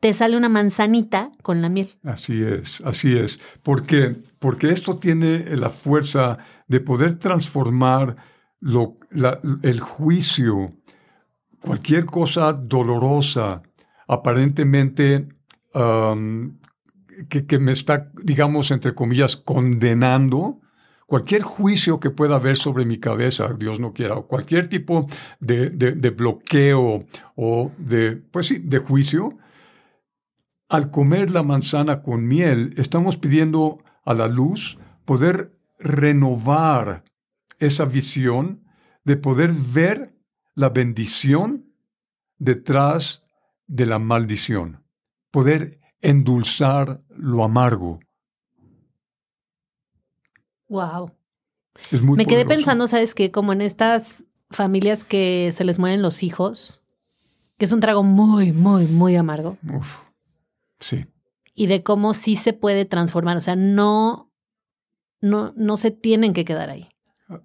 [0.00, 1.90] te sale una manzanita con la miel.
[2.04, 3.38] Así es, así es.
[3.62, 4.16] ¿Por qué?
[4.38, 8.16] Porque esto tiene la fuerza de poder transformar
[8.60, 8.98] lo-
[9.62, 10.74] el juicio,
[11.60, 13.62] cualquier cosa dolorosa,
[14.08, 15.28] aparentemente
[17.28, 20.60] que, que me está, digamos, entre comillas, condenando,
[21.06, 25.06] cualquier juicio que pueda haber sobre mi cabeza, Dios no quiera, o cualquier tipo
[25.40, 29.36] de, de bloqueo o de, pues sí, de juicio,
[30.68, 37.02] al comer la manzana con miel, estamos pidiendo a la luz poder renovar
[37.60, 38.64] esa visión
[39.04, 40.14] de poder ver
[40.54, 41.72] la bendición
[42.38, 43.22] detrás
[43.66, 44.84] de la maldición,
[45.30, 48.00] poder endulzar lo amargo.
[50.68, 51.12] Wow.
[51.90, 52.56] Es muy Me quedé poderoso.
[52.56, 53.30] pensando, ¿sabes qué?
[53.30, 56.82] Como en estas familias que se les mueren los hijos,
[57.58, 60.00] que es un trago muy, muy, muy amargo, Uf,
[60.80, 61.06] sí.
[61.54, 63.36] y de cómo sí se puede transformar.
[63.36, 64.32] O sea, no,
[65.20, 66.88] no, no se tienen que quedar ahí.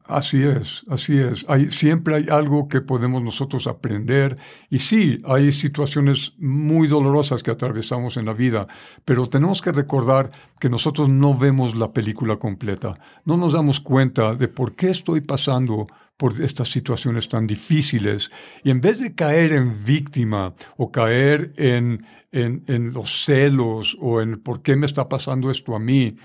[0.06, 1.46] Así es, así es.
[1.48, 4.36] Hay, siempre hay algo que podemos nosotros aprender.
[4.72, 8.66] Y sí, hay situaciones muy dolorosas que atravesamos en la vida,
[9.04, 12.96] pero tenemos que recordar que nosotros no vemos la película completa.
[13.26, 15.86] No nos damos cuenta de por qué estoy pasando
[16.18, 18.32] por estas situaciones tan difíciles.
[18.64, 24.20] Y en vez de caer en víctima o caer en, en, en los celos o
[24.20, 26.16] en por qué me está pasando esto a mí,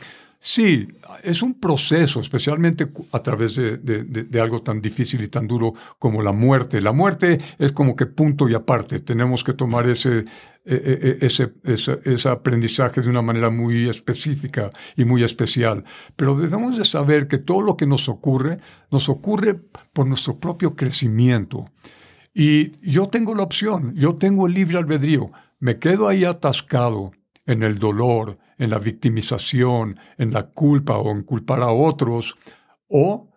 [0.43, 0.89] Sí,
[1.23, 6.33] es un proceso, especialmente a través de, algo tan difícil y tan duro como la
[6.33, 6.81] muerte.
[6.81, 9.01] La muerte es como que punto y aparte.
[9.01, 10.25] Tenemos que tomar ese, eh,
[10.65, 15.85] eh, ese, ese, ese aprendizaje de una manera muy específica y muy especial.
[16.17, 18.57] Pero debemos de saber que todo lo que nos ocurre,
[18.91, 19.61] nos ocurre
[19.93, 21.67] por nuestro propio crecimiento.
[22.33, 25.31] Y yo tengo la opción, yo tengo el libre albedrío.
[25.59, 27.11] Me quedo ahí atascado
[27.45, 32.37] en el dolor, en la victimización, en la culpa o en culpar a otros,
[32.87, 33.33] o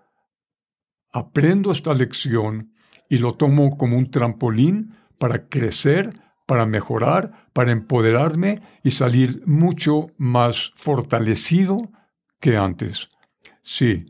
[1.11, 2.73] aprendo esta lección
[3.09, 6.11] y lo tomo como un trampolín para crecer,
[6.45, 11.89] para mejorar, para empoderarme y salir mucho más fortalecido
[12.41, 13.07] que antes.
[13.61, 14.05] Sí,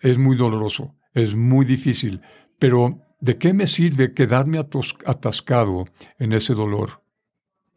[0.00, 2.22] es muy doloroso, es muy difícil,
[2.58, 5.84] pero ¿de qué me sirve quedarme atascado
[6.18, 7.05] en ese dolor?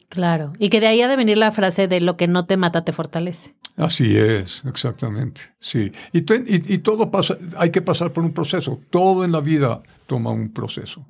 [0.10, 0.54] Claro.
[0.60, 2.84] Y que de ahí ha de venir la frase de lo que no te mata
[2.84, 3.56] te fortalece.
[3.78, 5.92] Así es, exactamente, sí.
[6.12, 8.82] Y, te- y- y todo pasa, hay que pasar por un proceso.
[8.90, 11.06] Todo en la vida toma un proceso.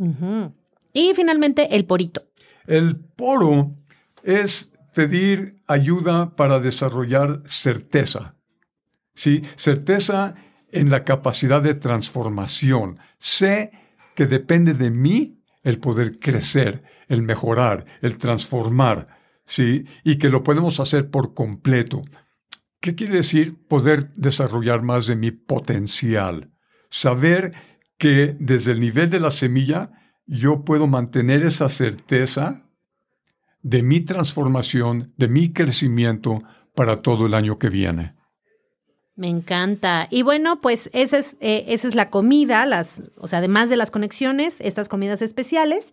[0.94, 2.24] Y finalmente, el porito.
[2.68, 3.72] El poro
[4.24, 8.36] es pedir ayuda para desarrollar certeza.
[9.16, 9.42] ¿sí?
[9.56, 10.36] Certeza
[10.72, 13.00] en la capacidad de transformación.
[13.18, 13.72] Sé
[14.16, 19.08] que depende de mí el poder crecer, el mejorar, el transformar,
[19.46, 19.86] ¿sí?
[20.04, 22.04] Y que lo podemos hacer por completo.
[22.80, 26.52] ¿Qué quiere decir poder desarrollar más de mi potencial?
[26.90, 27.54] Saber
[27.98, 29.92] que desde el nivel de la semilla
[30.26, 32.70] yo puedo mantener esa certeza
[33.62, 36.42] de mi transformación, de mi crecimiento
[36.74, 38.16] para todo el año que viene.
[39.20, 40.08] Me encanta.
[40.10, 43.76] Y bueno, pues esa es, eh, esa es la comida, las, o sea, además de
[43.76, 45.92] las conexiones, estas comidas especiales.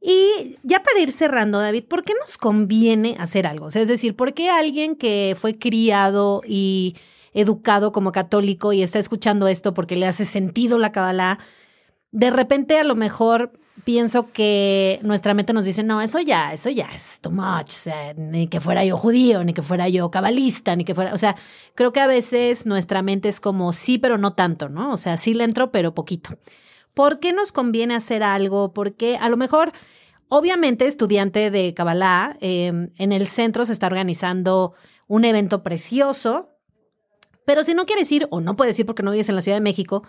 [0.00, 3.66] Y ya para ir cerrando, David, ¿por qué nos conviene hacer algo?
[3.66, 6.94] O sea, es decir, ¿por qué alguien que fue criado y
[7.34, 11.40] educado como católico y está escuchando esto porque le hace sentido la Kabbalah,
[12.12, 13.50] de repente a lo mejor
[13.84, 17.70] pienso que nuestra mente nos dice, no, eso ya, eso ya es too much, o
[17.70, 21.18] sea, ni que fuera yo judío, ni que fuera yo cabalista, ni que fuera, o
[21.18, 21.36] sea,
[21.74, 24.92] creo que a veces nuestra mente es como sí, pero no tanto, ¿no?
[24.92, 26.38] O sea, sí le entro, pero poquito.
[26.94, 28.72] ¿Por qué nos conviene hacer algo?
[28.72, 29.72] Porque a lo mejor,
[30.28, 34.74] obviamente, estudiante de Kabbalah, eh, en el centro se está organizando
[35.06, 36.50] un evento precioso,
[37.44, 39.56] pero si no quieres ir o no puedes ir porque no vives en la Ciudad
[39.56, 40.02] de México,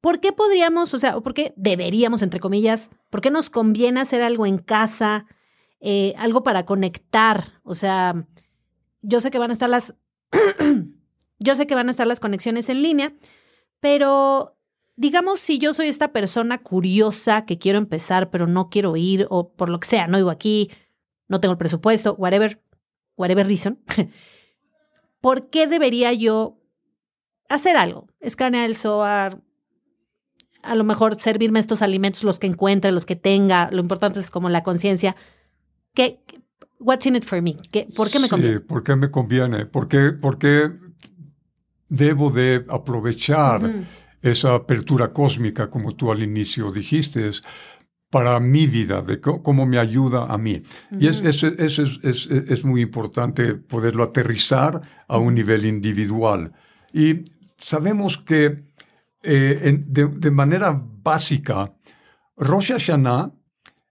[0.00, 4.00] ¿por qué podríamos, o sea, o por qué deberíamos, entre comillas, por qué nos conviene
[4.00, 5.26] hacer algo en casa,
[5.80, 7.52] eh, algo para conectar?
[7.62, 8.26] O sea,
[9.02, 9.94] yo sé que van a estar las,
[11.38, 13.14] yo sé que van a estar las conexiones en línea,
[13.80, 14.56] pero
[14.96, 19.52] digamos si yo soy esta persona curiosa que quiero empezar, pero no quiero ir, o
[19.52, 20.70] por lo que sea, no vivo aquí,
[21.28, 22.62] no tengo el presupuesto, whatever,
[23.16, 23.80] whatever reason,
[25.20, 26.60] ¿por qué debería yo
[27.48, 28.06] hacer algo?
[28.20, 29.42] Escanear el SOAR,
[30.66, 34.30] a lo mejor servirme estos alimentos, los que encuentre, los que tenga, lo importante es
[34.30, 35.16] como la conciencia.
[35.94, 36.20] ¿Qué,
[36.78, 37.56] what's in it for me?
[37.72, 38.58] ¿Qué, ¿Por qué me conviene?
[38.58, 39.66] Sí, ¿por qué me conviene?
[39.66, 40.72] ¿Por qué, por qué
[41.88, 43.84] debo de aprovechar Ujú.
[44.22, 47.30] esa apertura cósmica, como tú al inicio dijiste,
[48.10, 50.62] para mi vida, de cómo me ayuda a mí?
[50.98, 51.28] Y es, Ujú.
[51.28, 56.52] es, es, es- es- es muy importante poderlo aterrizar a un nivel individual.
[56.92, 57.22] Y
[57.58, 58.64] sabemos que
[59.22, 61.74] eh, de, de manera básica,
[62.36, 63.32] Rosh Hashanah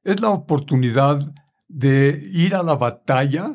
[0.03, 1.33] es la oportunidad
[1.67, 3.53] de ir a la batalla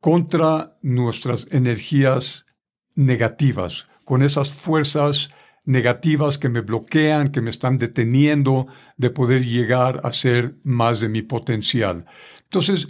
[0.00, 2.46] contra nuestras energías
[2.94, 5.30] negativas, con esas fuerzas
[5.64, 8.66] negativas que me bloquean, que me están deteniendo
[8.96, 12.06] de poder llegar a ser más de mi potencial.
[12.44, 12.88] Entonces,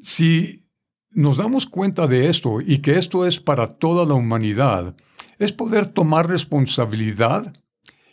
[0.00, 0.66] si
[1.10, 4.96] nos damos cuenta de esto y que esto es para toda la humanidad,
[5.38, 7.52] es poder tomar responsabilidad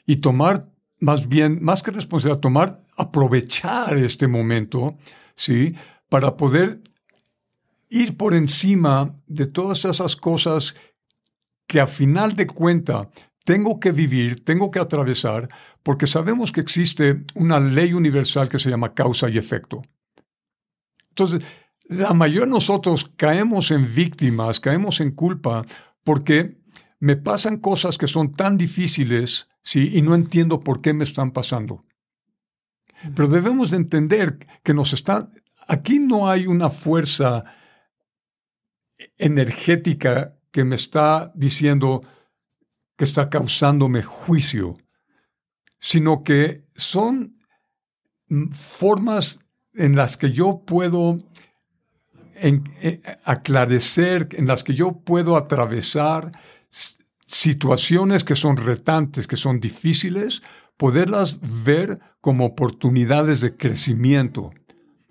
[0.06, 4.98] y tomar más bien, más que responsabilidad, tomar, aprovechar este momento,
[5.36, 5.76] ¿sí?
[6.10, 6.82] Para poder
[7.90, 10.76] ir por encima de todas esas cosas
[11.68, 13.10] que a final de cuenta
[13.44, 15.50] tengo que vivir, tengo que atravesar,
[15.82, 19.82] porque sabemos que existe una ley universal que se llama causa y efecto.
[21.10, 21.44] Entonces,
[21.86, 25.66] la mayoría de nosotros caemos en víctimas, caemos en culpa,
[26.04, 26.61] porque
[27.02, 29.90] me pasan cosas que son tan difíciles, ¿sí?
[29.94, 31.84] Y no entiendo por qué me están pasando.
[33.16, 35.32] Pero debemos de entender que nos están,
[35.68, 37.44] aquí no hay una fuerza
[39.18, 42.04] energética que me está diciendo,
[42.96, 44.78] que está causándome juicio,
[45.80, 47.34] sino que son
[48.28, 49.40] mm, formas
[49.74, 51.18] en las que yo puedo
[52.36, 56.32] en, eh, aclarecer, en las que yo puedo atravesar
[57.32, 60.42] situaciones que son retantes, que son difíciles,
[60.76, 64.52] poderlas ver como oportunidades de crecimiento,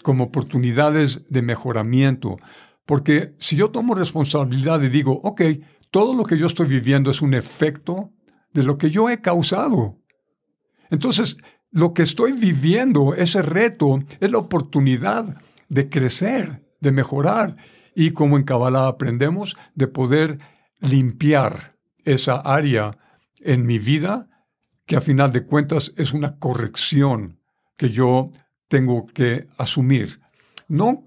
[0.03, 2.37] como oportunidades de mejoramiento.
[2.85, 5.43] Porque si yo tomo responsabilidad y digo, ok,
[5.91, 8.13] todo lo que yo estoy viviendo es un efecto
[8.53, 9.99] de lo que yo he causado.
[10.91, 11.39] Entonces,
[11.71, 17.57] lo que estoy viviendo, ese reto, es la oportunidad de crecer, de mejorar
[17.95, 20.39] y como en Kabbalah aprendemos, de poder
[20.81, 22.97] limpiar esa área
[23.41, 24.29] en mi vida
[24.87, 27.39] que a final de cuentas es una corrección
[27.77, 28.31] que yo
[28.69, 30.21] tengo que asumir.
[30.69, 31.05] No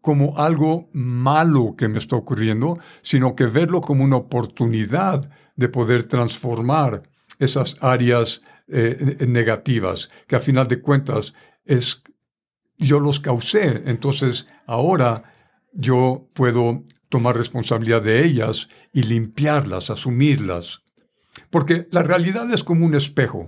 [0.00, 6.04] como algo malo que me está ocurriendo, sino que verlo como una oportunidad de poder
[6.04, 7.02] transformar
[7.38, 12.02] esas áreas eh, negativas, que a final de cuentas es
[12.78, 15.24] yo los causé, entonces ahora
[15.72, 20.80] yo puedo tomar responsabilidad de ellas y limpiarlas, asumirlas.
[21.50, 23.46] Porque la realidad es como un espejo.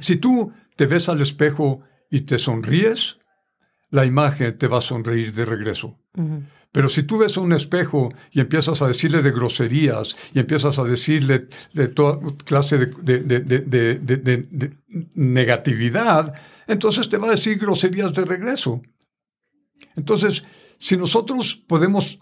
[0.00, 1.80] Si tú te ves al espejo
[2.10, 3.18] y te sonríes,
[3.90, 5.98] la imagen te va a sonreír de regreso.
[6.72, 10.84] Pero si tú ves un espejo y empiezas a decirle de groserías y empiezas a
[10.84, 14.76] decirle de toda clase de,
[15.14, 16.34] negatividad,
[16.66, 18.82] entonces te va a decir groserías de regreso.
[19.96, 20.44] Entonces,
[20.78, 22.20] si nosotros podemos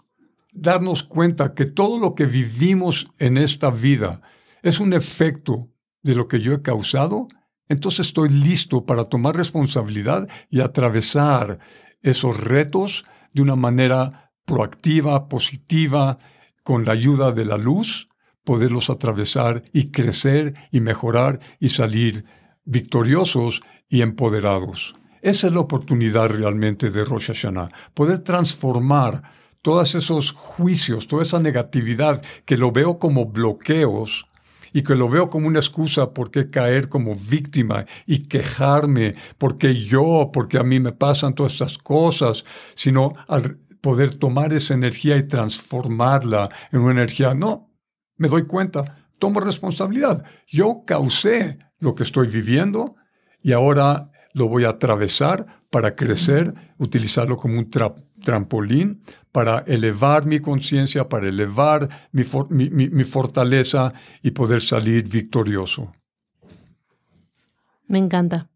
[0.51, 4.21] darnos cuenta que todo lo que vivimos en esta vida
[4.63, 5.69] es un efecto
[6.01, 7.27] de lo que yo he causado,
[7.69, 11.59] entonces estoy listo para tomar responsabilidad y atravesar
[12.01, 16.17] esos retos de una manera proactiva, positiva,
[16.63, 18.09] con la ayuda de la luz,
[18.43, 22.25] poderlos atravesar y crecer y mejorar y salir
[22.65, 24.95] victoriosos y empoderados.
[25.27, 29.21] Esa es la oportunidad realmente de Rosh Hashanah, poder transformar
[29.61, 34.25] todos esos juicios, toda esa negatividad que lo veo como bloqueos
[34.71, 39.75] y que lo veo como una excusa por qué caer como víctima y quejarme, porque
[39.75, 45.17] yo, porque a mí me pasan todas estas cosas, sino al poder tomar esa energía
[45.17, 47.69] y transformarla en una energía, no,
[48.15, 50.23] me doy cuenta, tomo responsabilidad.
[50.47, 52.95] Yo causé lo que estoy viviendo
[53.43, 60.39] y ahora lo voy a atravesar para crecer, utilizarlo como un trampolín para elevar mi
[60.39, 62.23] conciencia, para elevar mi,
[62.69, 65.91] mi, fortaleza y poder salir victorioso.
[67.87, 68.47] Me encanta.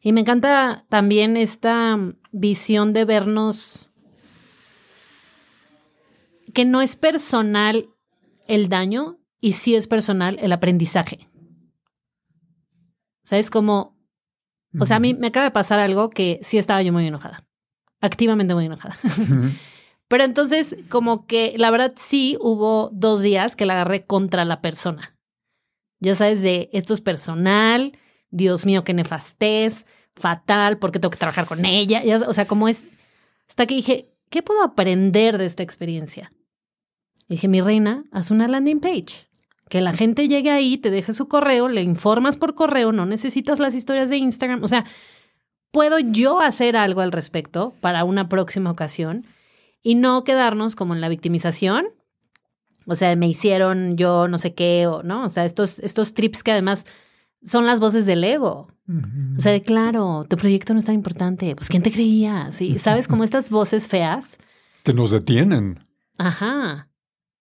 [0.00, 1.98] Y me encanta también esta
[2.30, 3.90] visión de vernos
[6.54, 7.88] que no es personal
[8.46, 11.28] el daño y sí es personal el aprendizaje.
[13.24, 13.50] ¿Sabes?
[13.50, 13.97] Como
[14.78, 17.44] o sea, a mí me acaba de pasar algo que sí estaba yo muy enojada,
[18.00, 18.98] activamente muy enojada.
[20.08, 24.60] Pero entonces, como que la verdad sí hubo dos días que la agarré contra la
[24.62, 25.16] persona.
[26.00, 27.92] Ya sabes, de esto es personal,
[28.30, 32.02] Dios mío, qué nefastez, fatal, porque tengo que trabajar con ella.
[32.26, 32.84] o sea, como es.
[33.48, 36.32] Hasta que dije, ¿qué puedo aprender de esta experiencia?
[37.28, 39.27] dije, mi reina, haz una landing page
[39.68, 43.58] que la gente llegue ahí, te deje su correo, le informas por correo, no necesitas
[43.58, 44.62] las historias de Instagram.
[44.62, 44.84] O sea,
[45.70, 49.26] puedo yo hacer algo al respecto para una próxima ocasión
[49.82, 51.86] y no quedarnos como en la victimización.
[52.86, 55.24] O sea, me hicieron yo no sé qué, o no.
[55.24, 56.86] O sea, estos, estos trips que además
[57.42, 58.68] son las voces del ego.
[59.36, 61.54] O sea, de claro, tu proyecto no es tan importante.
[61.54, 62.50] Pues, ¿quién te creía?
[62.50, 63.06] Sí, ¿sabes?
[63.06, 64.38] Como estas voces feas.
[64.82, 65.78] Que nos detienen.
[66.16, 66.87] Ajá.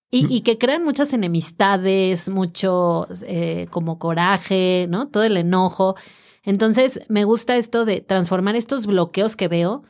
[0.09, 5.09] Y, y que crean muchas enemistades, mucho eh, como coraje, ¿no?
[5.09, 5.95] Todo el enojo.
[6.43, 9.83] Entonces, me gusta esto de transformar estos bloqueos que veo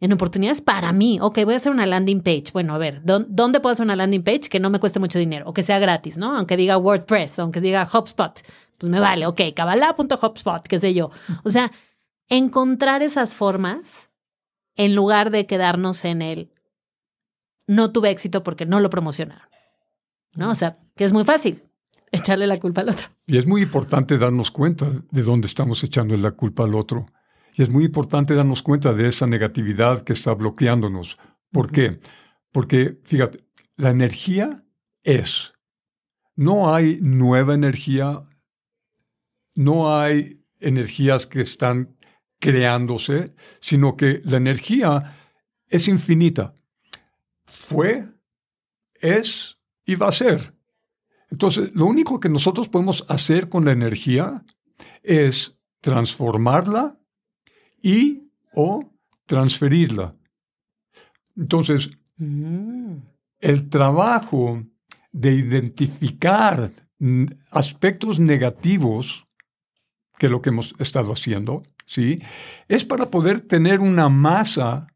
[0.00, 1.18] en oportunidades para mí.
[1.20, 2.52] Ok, voy a hacer una landing page.
[2.52, 5.48] Bueno, a ver, ¿dónde puedo hacer una landing page que no me cueste mucho dinero
[5.48, 6.36] o que sea gratis, ¿no?
[6.36, 8.40] Aunque diga WordPress, aunque diga HubSpot,
[8.78, 11.10] pues me vale, ok, kabbalah.hubspot, qué sé yo.
[11.44, 11.72] O sea,
[12.28, 14.10] encontrar esas formas
[14.76, 16.52] en lugar de quedarnos en el
[17.66, 19.48] no tuve éxito porque no lo promocionaron.
[20.34, 20.50] ¿No?
[20.50, 21.62] O sea, que es muy fácil
[22.12, 23.08] echarle la culpa al otro.
[23.26, 27.06] Y es muy importante darnos cuenta de dónde estamos echando la culpa al otro.
[27.54, 31.18] Y es muy importante darnos cuenta de esa negatividad que está bloqueándonos.
[31.50, 32.00] ¿Por qué?
[32.52, 33.44] Porque, fíjate,
[33.76, 34.64] la energía
[35.02, 35.54] es.
[36.34, 38.22] No hay nueva energía,
[39.54, 41.96] no hay energías que están
[42.38, 45.16] creándose, sino que la energía
[45.68, 46.54] es infinita.
[47.46, 48.08] Fue,
[48.94, 50.54] es y va a ser.
[51.30, 54.44] Entonces, lo único que nosotros podemos hacer con la energía
[55.02, 56.98] es transformarla
[57.82, 58.92] y o
[59.26, 60.16] transferirla.
[61.36, 62.96] Entonces, mm.
[63.40, 64.64] el trabajo
[65.12, 66.70] de identificar
[67.50, 69.26] aspectos negativos,
[70.18, 72.20] que es lo que hemos estado haciendo, ¿sí?
[72.68, 74.86] es para poder tener una masa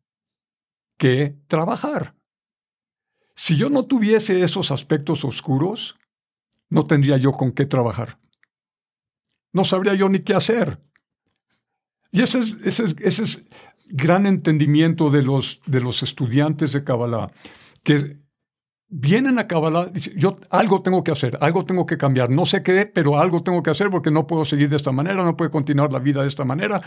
[0.96, 2.14] que trabajar.
[3.42, 5.96] Si yo no tuviese esos aspectos oscuros,
[6.68, 8.18] no tendría yo con qué trabajar.
[9.54, 10.78] No sabría yo ni qué hacer.
[12.12, 13.44] Y ese es, ese es, ese es
[13.86, 17.32] gran entendimiento de los, de los estudiantes de Kabbalah,
[17.82, 18.18] que
[18.88, 22.62] vienen a Kabbalah, dicen, yo algo tengo que hacer, algo tengo que cambiar, no sé
[22.62, 25.50] qué, pero algo tengo que hacer porque no puedo seguir de esta manera, no puedo
[25.50, 26.82] continuar la vida de esta manera,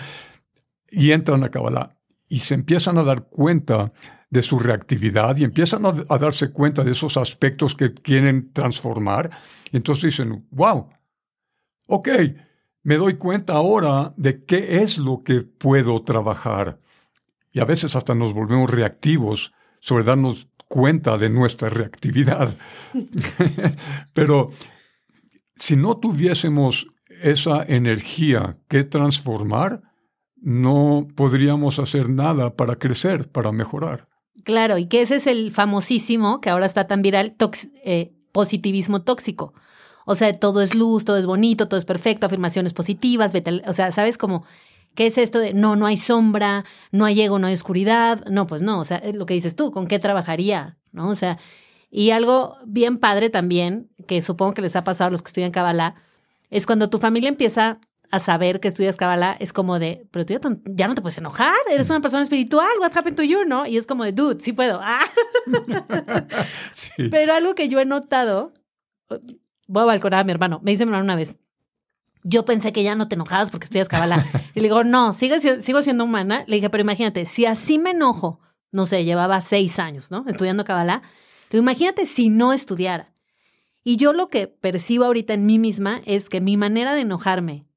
[0.87, 1.97] y entran a Kabbalah
[2.29, 3.91] y se empiezan a dar cuenta
[4.33, 9.29] de su reactividad y empiezan a, darse cuenta de esos aspectos que quieren transformar,
[9.71, 10.89] entonces dicen, wow,
[11.85, 12.09] ok,
[12.81, 16.79] me doy cuenta ahora de qué es lo que puedo trabajar.
[17.51, 22.55] Y a veces hasta nos volvemos reactivos sobre darnos cuenta de nuestra reactividad.
[24.13, 24.49] Pero
[25.55, 26.87] si no tuviésemos
[27.21, 29.83] esa energía que transformar,
[30.41, 34.07] no podríamos hacer nada para crecer, para mejorar.
[34.43, 37.35] Claro, y que ese es el famosísimo, que ahora está tan viral,
[37.85, 39.53] eh, positivismo tóxico.
[40.05, 43.31] O sea, todo es luz, todo es bonito, todo es perfecto, afirmaciones positivas,
[43.65, 44.43] o sea, ¿sabes cómo?
[44.95, 48.25] ¿Qué es esto de no, no hay sombra, no hay ego, no hay oscuridad?
[48.25, 50.77] No, pues no, o sea, lo que dices tú, ¿con qué trabajaría?
[50.91, 51.09] ¿No?
[51.09, 51.39] O sea,
[51.89, 55.51] y algo bien padre también, que supongo que les ha pasado a los que estudian
[55.51, 55.95] Kabbalah,
[56.49, 57.79] es cuando tu familia empieza
[58.13, 60.35] a saber que estudias Kabbalah, es como de, pero tú
[60.65, 63.65] ya, no te puedes enojar, eres una persona espiritual, what happened to you, ¿no?
[63.65, 64.79] Y es como de, dude, sí puedo.
[67.09, 68.53] Pero algo que yo he notado
[69.67, 70.59] voy a balconar a mi hermano.
[70.61, 71.39] Me dice mi hermano una vez,
[72.23, 74.23] yo pensé que ya no te enojabas porque estudias Kabbalah.
[74.53, 76.43] y le digo, no, sigo, sigo siendo humana.
[76.45, 78.41] Le dije, pero imagínate, si así me enojo,
[78.71, 80.23] no sé, llevaba seis años, ¿no?
[80.27, 81.01] Estudiando Kabbalah.
[81.49, 83.11] Le imagínate si no estudiara.
[83.83, 87.72] Y yo lo que percibo ahorita en mí misma es que mi manera de enojarme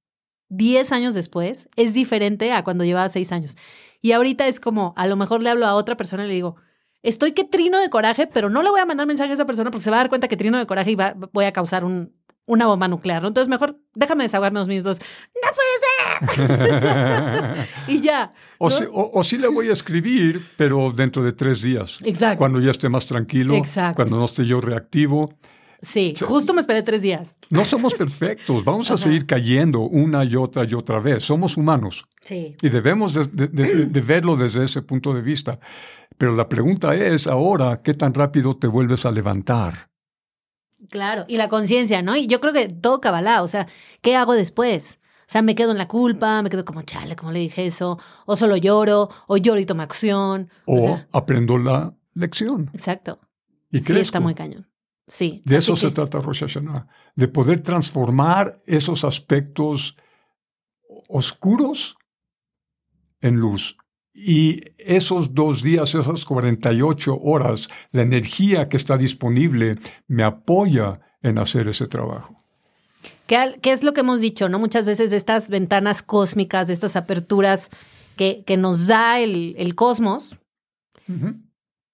[0.48, 3.56] diez años después es diferente a cuando llevaba seis años.
[4.02, 6.56] Y ahorita es como, a lo mejor le hablo a otra persona y le digo,
[7.02, 9.70] estoy que trino de coraje, pero no le voy a mandar mensaje a esa persona
[9.70, 11.84] porque se va a dar cuenta que trino de coraje y va, voy a causar
[11.84, 12.12] un,
[12.46, 13.28] una bomba nuclear, ¿no?
[13.28, 15.00] Entonces mejor déjame desahogarme los minutos.
[15.42, 17.66] ¡No puede ser!
[17.88, 18.32] y ya.
[18.58, 21.98] O, sí, le voy a escribir, pero dentro de tres días.
[22.04, 22.38] Exacto.
[22.38, 23.54] Cuando ya esté más tranquilo.
[23.54, 23.96] Exacto.
[23.96, 25.34] Cuando no esté yo reactivo.
[25.82, 27.36] Sí, justo me esperé tres días.
[27.50, 31.24] No somos perfectos, vamos a seguir cayendo una y otra y otra vez.
[31.24, 32.06] Somos humanos.
[32.22, 32.56] Sí.
[32.62, 35.58] Y debemos de verlo desde ese punto de vista.
[36.18, 39.90] Pero la pregunta es ahora, ¿qué tan rápido te vuelves a levantar?
[40.90, 42.16] Claro, y la conciencia, ¿no?
[42.16, 43.66] Y yo creo que todo cabalá, o sea,
[44.02, 44.98] ¿qué hago después?
[45.20, 47.98] O sea, me quedo en la culpa, me quedo como, chale, ¿cómo le dije eso?
[48.26, 50.50] O solo lloro, o lloro y tomo acción.
[50.66, 52.70] O, aprendo la lección.
[52.72, 53.18] Exacto.
[53.72, 54.68] Y sí, está muy cañón.
[55.06, 55.42] Sí.
[55.44, 59.96] De eso se trata Rosh Hashanah, de poder transformar esos aspectos
[61.08, 61.96] oscuros
[63.20, 63.76] en luz.
[64.12, 69.78] Y esos dos días, esas 48 horas, la energía que está disponible
[70.08, 72.42] me apoya en hacer ese trabajo.
[73.26, 74.58] ¿Qué, es lo que hemos dicho, no?
[74.58, 77.68] Muchas veces de estas ventanas cósmicas, de estas aperturas
[78.16, 80.36] que, que nos da el, cosmos,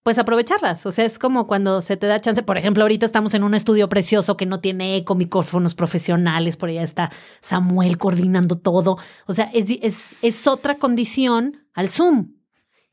[0.02, 0.84] pues aprovecharlas.
[0.86, 2.42] O sea, es como cuando se te da chance.
[2.42, 6.68] Por ejemplo, ahorita estamos en un estudio precioso que no tiene eco, micrófonos profesionales, por
[6.68, 8.98] allá está Samuel coordinando todo.
[9.26, 12.34] O sea, es, es, es otra condición al Zoom.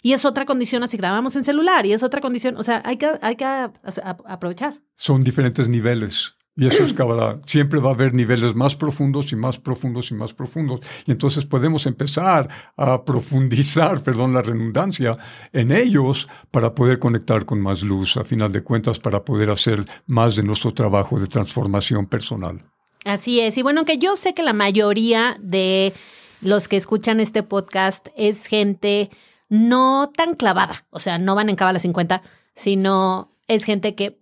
[0.01, 2.95] Y es otra condición así grabamos en celular y es otra condición, o sea, hay
[2.95, 4.79] que, hay que aprovechar.
[4.95, 6.35] Son diferentes niveles.
[6.59, 7.39] Y eso es Kabbalah.
[7.45, 10.81] Siempre va a haber niveles más profundos y más profundos y más profundos.
[11.05, 15.17] Y entonces podemos empezar a profundizar, perdón la redundancia,
[15.53, 19.85] en ellos para poder conectar con más luz, a final de cuentas, para poder hacer
[20.05, 22.61] más de nuestro trabajo de transformación personal.
[23.05, 23.57] Así es.
[23.57, 25.93] Y bueno, que yo sé que la mayoría de
[26.41, 29.09] los que escuchan este podcast es gente
[29.47, 30.85] no tan clavada.
[30.89, 32.21] O sea, no van en Kabbalah 50,
[32.53, 34.19] sino es gente que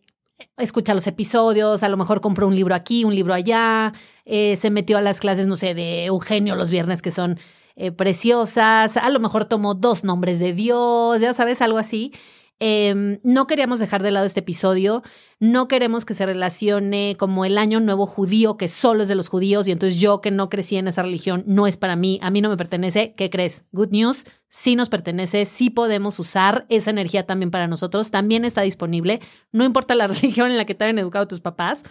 [0.58, 3.94] escucha los episodios, a lo mejor compró un libro aquí, un libro allá,
[4.26, 7.40] eh, se metió a las clases, no sé, de Eugenio los viernes que son
[7.76, 12.12] eh, preciosas, a lo mejor tomó dos nombres de Dios, ya sabes, algo así.
[12.60, 15.04] Em, no queríamos dejar de lado este episodio,
[15.40, 19.30] no queremos que se relacione como el año nuevo judío, que solo es de los
[19.30, 22.32] judíos, y entonces yo que no crecí en esa religión, no es para mí, a
[22.32, 23.14] mí no me pertenece.
[23.16, 23.64] ¿Qué crees?
[23.74, 28.62] Good news, sí nos pertenece, sí podemos usar esa energía también para nosotros, también está
[28.62, 31.84] disponible, no importa la religión en la que te hayan educado tus papás,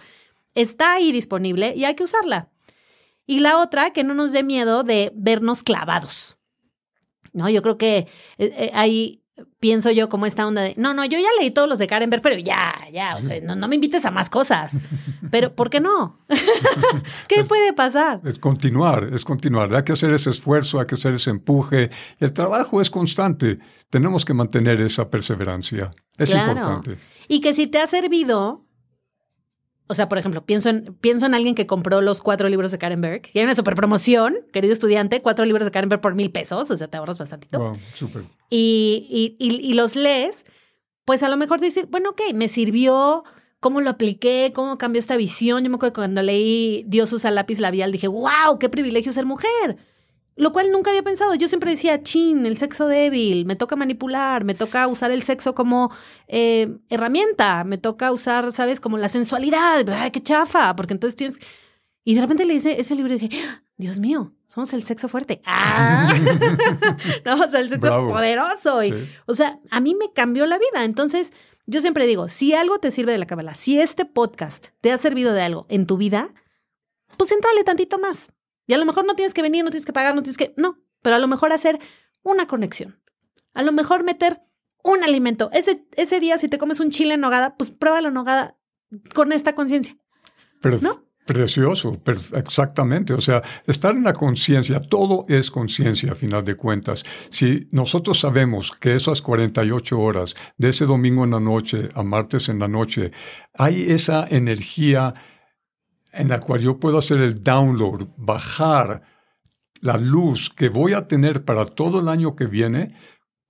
[0.53, 2.49] está ahí disponible y hay que usarla.
[3.25, 6.37] Y la otra, que no nos dé miedo de vernos clavados.
[7.33, 7.49] ¿No?
[7.49, 8.07] Yo creo que eh,
[8.37, 9.21] eh, hay
[9.59, 12.21] pienso yo como esta onda de, no, no, yo ya leí todos los de Karenberg,
[12.21, 14.77] pero ya, ya, o sea, no, me invites a más cosas.
[15.29, 16.19] Pero, ¿por qué no?
[17.27, 18.21] ¿Qué puede pasar?
[18.23, 19.73] Es continuar, es continuar.
[19.75, 21.89] Hay que hacer ese esfuerzo, hay que hacer ese empuje.
[22.19, 23.59] El trabajo es constante.
[23.89, 25.91] Tenemos que mantener esa perseverancia.
[26.17, 26.97] Es importante.
[27.27, 28.66] Y que si te ha servido,
[29.87, 32.77] o sea, por ejemplo, pienso en, pienso en alguien que compró los cuatro libros de
[32.77, 33.21] Karen Berg.
[33.33, 36.69] Y hay una super promoción, querido estudiante, cuatro libros de Karen Berg por mil pesos.
[36.69, 37.59] O sea, te ahorras bastantito.
[37.59, 38.23] Wow, súper.
[38.49, 40.45] Y, y, y, los lees,
[41.05, 43.23] pues a lo mejor decir, bueno, ok, me sirvió,
[43.59, 45.63] cómo lo apliqué, cómo cambió esta visión.
[45.63, 49.25] Yo me acuerdo que cuando leí Dios usa lápiz labial, dije, wow, qué privilegio ser
[49.25, 49.77] mujer.
[50.37, 51.33] Lo cual nunca había pensado.
[51.33, 55.55] Yo siempre decía, chin, el sexo débil, me toca manipular, me toca usar el sexo
[55.55, 55.91] como
[56.27, 58.79] eh, herramienta, me toca usar, ¿sabes?
[58.79, 59.89] Como la sensualidad.
[59.89, 60.75] ¡Ay, qué chafa!
[60.75, 61.39] Porque entonces tienes...
[62.03, 63.63] Y de repente le hice ese libro y dije, ¡Ah!
[63.77, 65.41] Dios mío, somos el sexo fuerte.
[65.45, 66.13] ¡Ah!
[67.25, 68.79] no, o sea, el sexo poderoso.
[69.25, 70.83] O sea, a mí me cambió la vida.
[70.83, 71.33] Entonces,
[71.65, 74.97] yo siempre digo, si algo te sirve de la cábala, si este podcast te ha
[74.97, 76.33] servido de algo en tu vida,
[77.17, 78.29] pues entrale tantito más.
[78.67, 80.53] Y a lo mejor no tienes que venir, no tienes que pagar, no tienes que...
[80.57, 81.79] No, pero a lo mejor hacer
[82.21, 83.01] una conexión.
[83.53, 84.41] A lo mejor meter
[84.83, 85.49] un alimento.
[85.53, 88.57] Ese, ese día, si te comes un chile en nogada, pues prueba la nogada
[89.13, 89.97] con esta conciencia.
[90.61, 91.07] Pero ¿no?
[91.27, 92.01] Precioso,
[92.35, 93.13] exactamente.
[93.13, 97.03] O sea, estar en la conciencia, todo es conciencia a final de cuentas.
[97.29, 102.47] Si nosotros sabemos que esas 48 horas, de ese domingo en la noche a martes
[102.47, 103.11] en la noche,
[103.53, 105.13] hay esa energía
[106.17, 109.03] en la cual yo puedo hacer el download, bajar
[109.81, 112.95] la luz que voy a tener para todo el año que viene,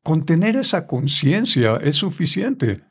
[0.04, 2.82] con tener esa conciencia es suficiente.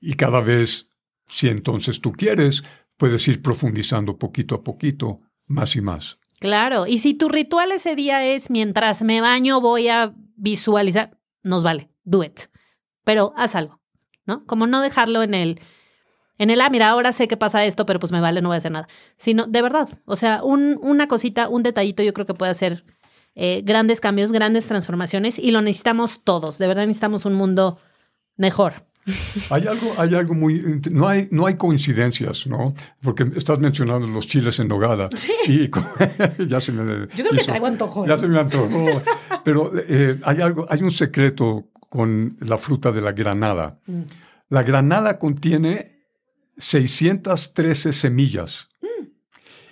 [0.00, 0.90] Y cada vez,
[1.26, 2.64] si entonces tú quieres,
[2.96, 6.18] puedes ir profundizando poquito a poquito, más y más.
[6.40, 11.62] Claro, y si tu ritual ese día es mientras me baño voy a visualizar, nos
[11.62, 12.40] vale, do it.
[13.04, 13.80] Pero haz algo,
[14.24, 14.44] ¿no?
[14.46, 15.60] Como no dejarlo en el
[16.38, 18.54] en el, ah, mira, ahora sé que pasa esto, pero pues me vale, no voy
[18.54, 18.88] a hacer nada.
[19.16, 22.84] Sino, de verdad, o sea, un, una cosita, un detallito yo creo que puede hacer
[23.34, 26.58] eh, grandes cambios, grandes transformaciones y lo necesitamos todos.
[26.58, 27.78] De verdad necesitamos un mundo
[28.36, 28.84] mejor.
[29.50, 32.74] Hay algo, hay algo muy, no hay, no hay coincidencias, ¿no?
[33.00, 35.08] Porque estás mencionando los chiles en nogada.
[35.14, 35.32] Sí.
[35.46, 35.70] Y
[36.46, 38.06] ya se me Yo creo que traigo antojo.
[38.06, 38.84] Ya se me antojó.
[39.44, 43.78] Pero eh, hay algo, hay un secreto con la fruta de la granada.
[43.86, 44.02] Mm.
[44.50, 45.97] La granada contiene
[46.58, 48.68] 613 semillas.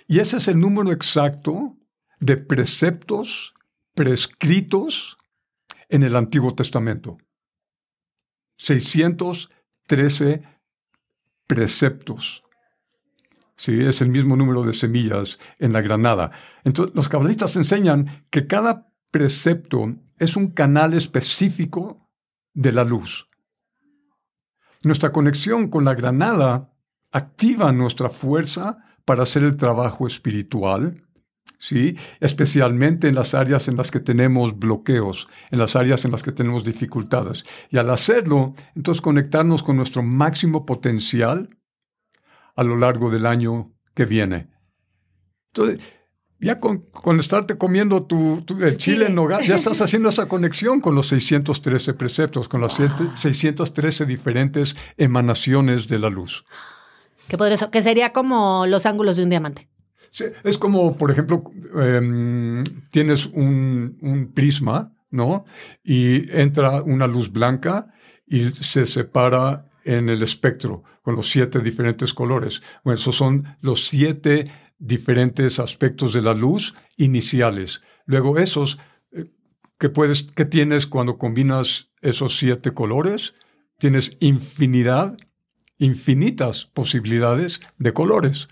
[0.07, 1.77] Y ese es el número exacto
[2.19, 3.53] de preceptos
[3.93, 5.17] prescritos
[5.89, 7.17] en el Antiguo Testamento.
[8.57, 10.43] 613
[11.45, 12.43] preceptos.
[13.55, 16.31] Sí, es el mismo número de semillas en la granada.
[16.63, 22.07] Entonces, los cabalistas enseñan que cada precepto es un canal específico
[22.53, 23.27] de la luz.
[24.83, 26.71] Nuestra conexión con la granada
[27.11, 31.03] activa nuestra fuerza para hacer el trabajo espiritual,
[31.57, 31.95] ¿sí?
[32.19, 36.31] especialmente en las áreas en las que tenemos bloqueos, en las áreas en las que
[36.31, 37.45] tenemos dificultades.
[37.69, 41.49] Y al hacerlo, entonces conectarnos con nuestro máximo potencial
[42.55, 44.49] a lo largo del año que viene.
[45.53, 45.93] Entonces,
[46.39, 46.85] ya con,
[47.19, 51.93] estarte comiendo tu, el chile en nogada, ya estás haciendo esa conexión con los 613
[51.93, 52.73] preceptos, con las
[53.15, 56.45] 613 diferentes emanaciones de la luz.
[57.27, 59.69] Que, podría, que sería como los ángulos de un diamante.
[60.43, 61.43] es como, por ejemplo,
[61.79, 65.45] em, tienes un, prisma ¿no?
[65.83, 67.87] Y entra una luz blanca
[68.25, 72.61] y se separa en el espectro con los siete diferentes colores.
[72.83, 77.81] Bueno, esos son los siete diferentes aspectos de la luz iniciales.
[78.05, 78.77] Luego esos
[79.11, 79.31] eh,
[79.79, 83.33] que puedes que tienes cuando combinas esos siete colores,
[83.79, 85.17] tienes infinidad,
[85.77, 88.47] infinitas posibilidades de colores.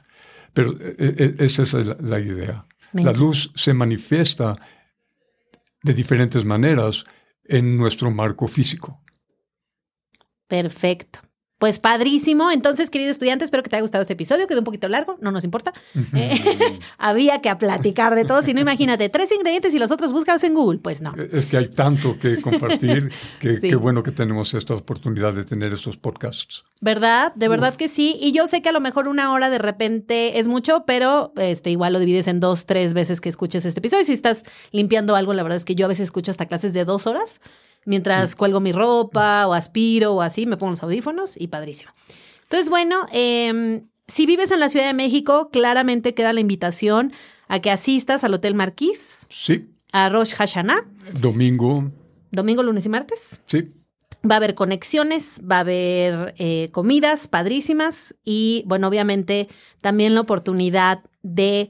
[0.53, 2.65] Pero eh, eh, esa es la, idea.
[2.93, 4.55] La luz se manifiesta
[5.84, 7.03] de diferentes maneras
[7.43, 9.01] en nuestro marco físico.
[10.47, 11.19] Perfecto.
[11.58, 12.51] Pues padrísimo.
[12.51, 14.45] Entonces, querido estudiante, espero que te haya gustado este episodio.
[14.45, 15.74] Quedó un poquito largo, no nos importa.
[16.14, 18.41] Eh, había que platicar de todo.
[18.41, 20.80] Si no, imagínate, tres ingredientes y los otros búscalos en Google.
[20.80, 21.14] Pues no.
[21.32, 25.72] Es que hay tanto que compartir que qué bueno que tenemos esta oportunidad de tener
[25.72, 26.64] estos podcasts.
[26.82, 27.34] ¿Verdad?
[27.36, 28.18] De verdad que sí.
[28.20, 31.72] Y yo sé que a lo mejor una hora de repente es mucho, pero este,
[31.72, 34.03] igual lo divides en dos, tres veces que escuches este episodio.
[34.03, 36.84] Si estás limpiando algo, la verdad es que yo a veces escucho hasta clases de
[36.84, 37.39] dos horas
[37.86, 41.91] mientras cuelgo mi ropa o aspiro o así, me pongo los audífonos y padrísimo.
[42.43, 47.13] Entonces, bueno, em, si vives en la Ciudad de México, claramente queda la invitación
[47.47, 49.27] a que asistas al Hotel Marquís.
[49.29, 49.69] Sí.
[49.91, 50.86] A Rosh Hashanah.
[51.19, 51.91] Domingo.
[52.31, 53.41] Domingo, lunes y martes.
[53.47, 53.71] Sí.
[54.29, 59.47] Va a haber conexiones, va a haber eh, comidas padrísimas y, bueno, obviamente
[59.81, 61.69] también la oportunidad de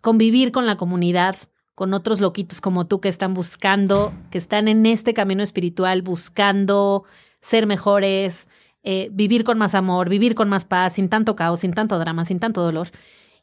[0.00, 1.36] convivir con la comunidad,
[1.74, 7.04] con otros loquitos como tú que están buscando, que están en este camino espiritual, buscando
[7.40, 8.48] ser mejores,
[8.84, 12.24] eh, vivir con más amor, vivir con más paz, sin tanto caos, sin tanto drama,
[12.24, 12.88] sin tanto dolor.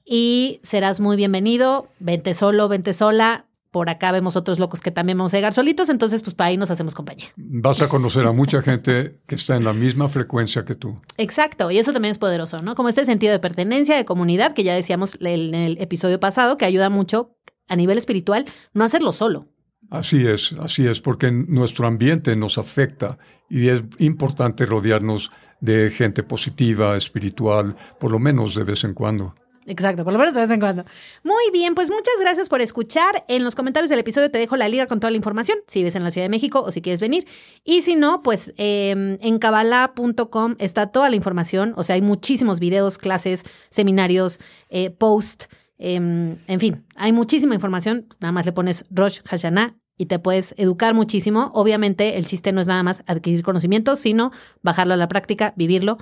[0.06, 3.46] Y serás muy bienvenido, vente solo, vente sola.
[3.70, 6.58] Por acá vemos otros locos que también vamos a llegar solitos, entonces pues para ahí
[6.58, 7.28] nos hacemos compañía.
[7.38, 11.00] Vas a conocer a mucha gente que está en la misma frecuencia que tú.
[11.18, 12.76] Exacto, y eso también es poderoso, ¿no?
[12.76, 16.66] Como este sentido de pertenencia, de comunidad, que ya decíamos en el episodio pasado, que
[16.66, 17.38] ayuda mucho
[17.72, 19.48] a nivel espiritual, no hacerlo solo.
[19.90, 23.18] Así es, así es, porque nuestro ambiente nos afecta
[23.50, 29.36] y es importante rodearnos de gente positiva, espiritual, por lo menos de vez en cuando.
[29.68, 30.86] Exacto, por lo menos de vez en cuando.
[31.24, 33.24] Muy bien, pues muchas gracias por escuchar.
[33.28, 35.96] En los comentarios del episodio te dejo la liga con toda la información, si vives
[35.96, 37.28] en la Ciudad de México o si quieres venir.
[37.64, 42.60] Y si no, pues em, en kabbalah.com está toda la información, o sea, hay muchísimos
[42.60, 45.48] videos, clases, seminarios, eh, posts
[45.84, 48.06] Em, en fin, hay muchísima información.
[48.20, 51.52] Nada más le pones Rosh Hashanah y te puedes educar muchísimo.
[51.56, 55.98] Obviamente, el chiste no es nada más adquirir conocimiento, sino bajarlo a la práctica, vivirlo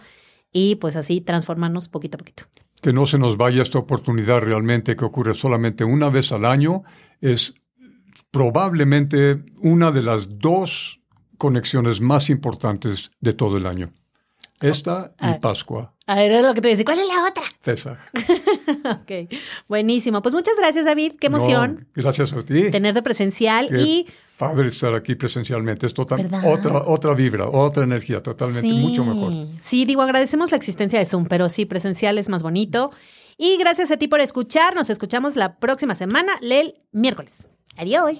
[0.52, 2.44] y pues así transformarnos poquito a poquito.
[2.82, 6.84] Que no se nos vaya esta oportunidad realmente que ocurre solamente una vez al año.
[7.22, 7.54] Es
[8.32, 11.00] probablemente una de las dos
[11.38, 13.94] conexiones más importantes de todo el año.
[14.62, 15.40] Esta y ah.
[15.40, 15.94] Pascua.
[16.06, 16.86] A ver, es lo que te decía.
[16.86, 17.44] ¿Cuál es la otra?
[17.64, 17.98] Pesaj.
[19.02, 19.32] ok,
[19.68, 20.22] buenísimo.
[20.22, 21.14] Pues muchas gracias, David.
[21.20, 21.88] Qué emoción.
[21.96, 22.72] gracias a ti.
[22.72, 24.08] Tenerte presencial y...
[24.38, 25.86] Padre estar aquí presencialmente.
[25.86, 29.34] Es total, otra, otra vibra, otra energía, totalmente mucho mejor.
[29.60, 32.92] Sí, digo, agradecemos la existencia de Zoom, pero sí, presencial es más bonito.
[33.38, 34.76] Y gracias a ti por escuchar.
[34.76, 37.34] Nos escuchamos la próxima semana, el miércoles.
[37.78, 38.20] Adiós.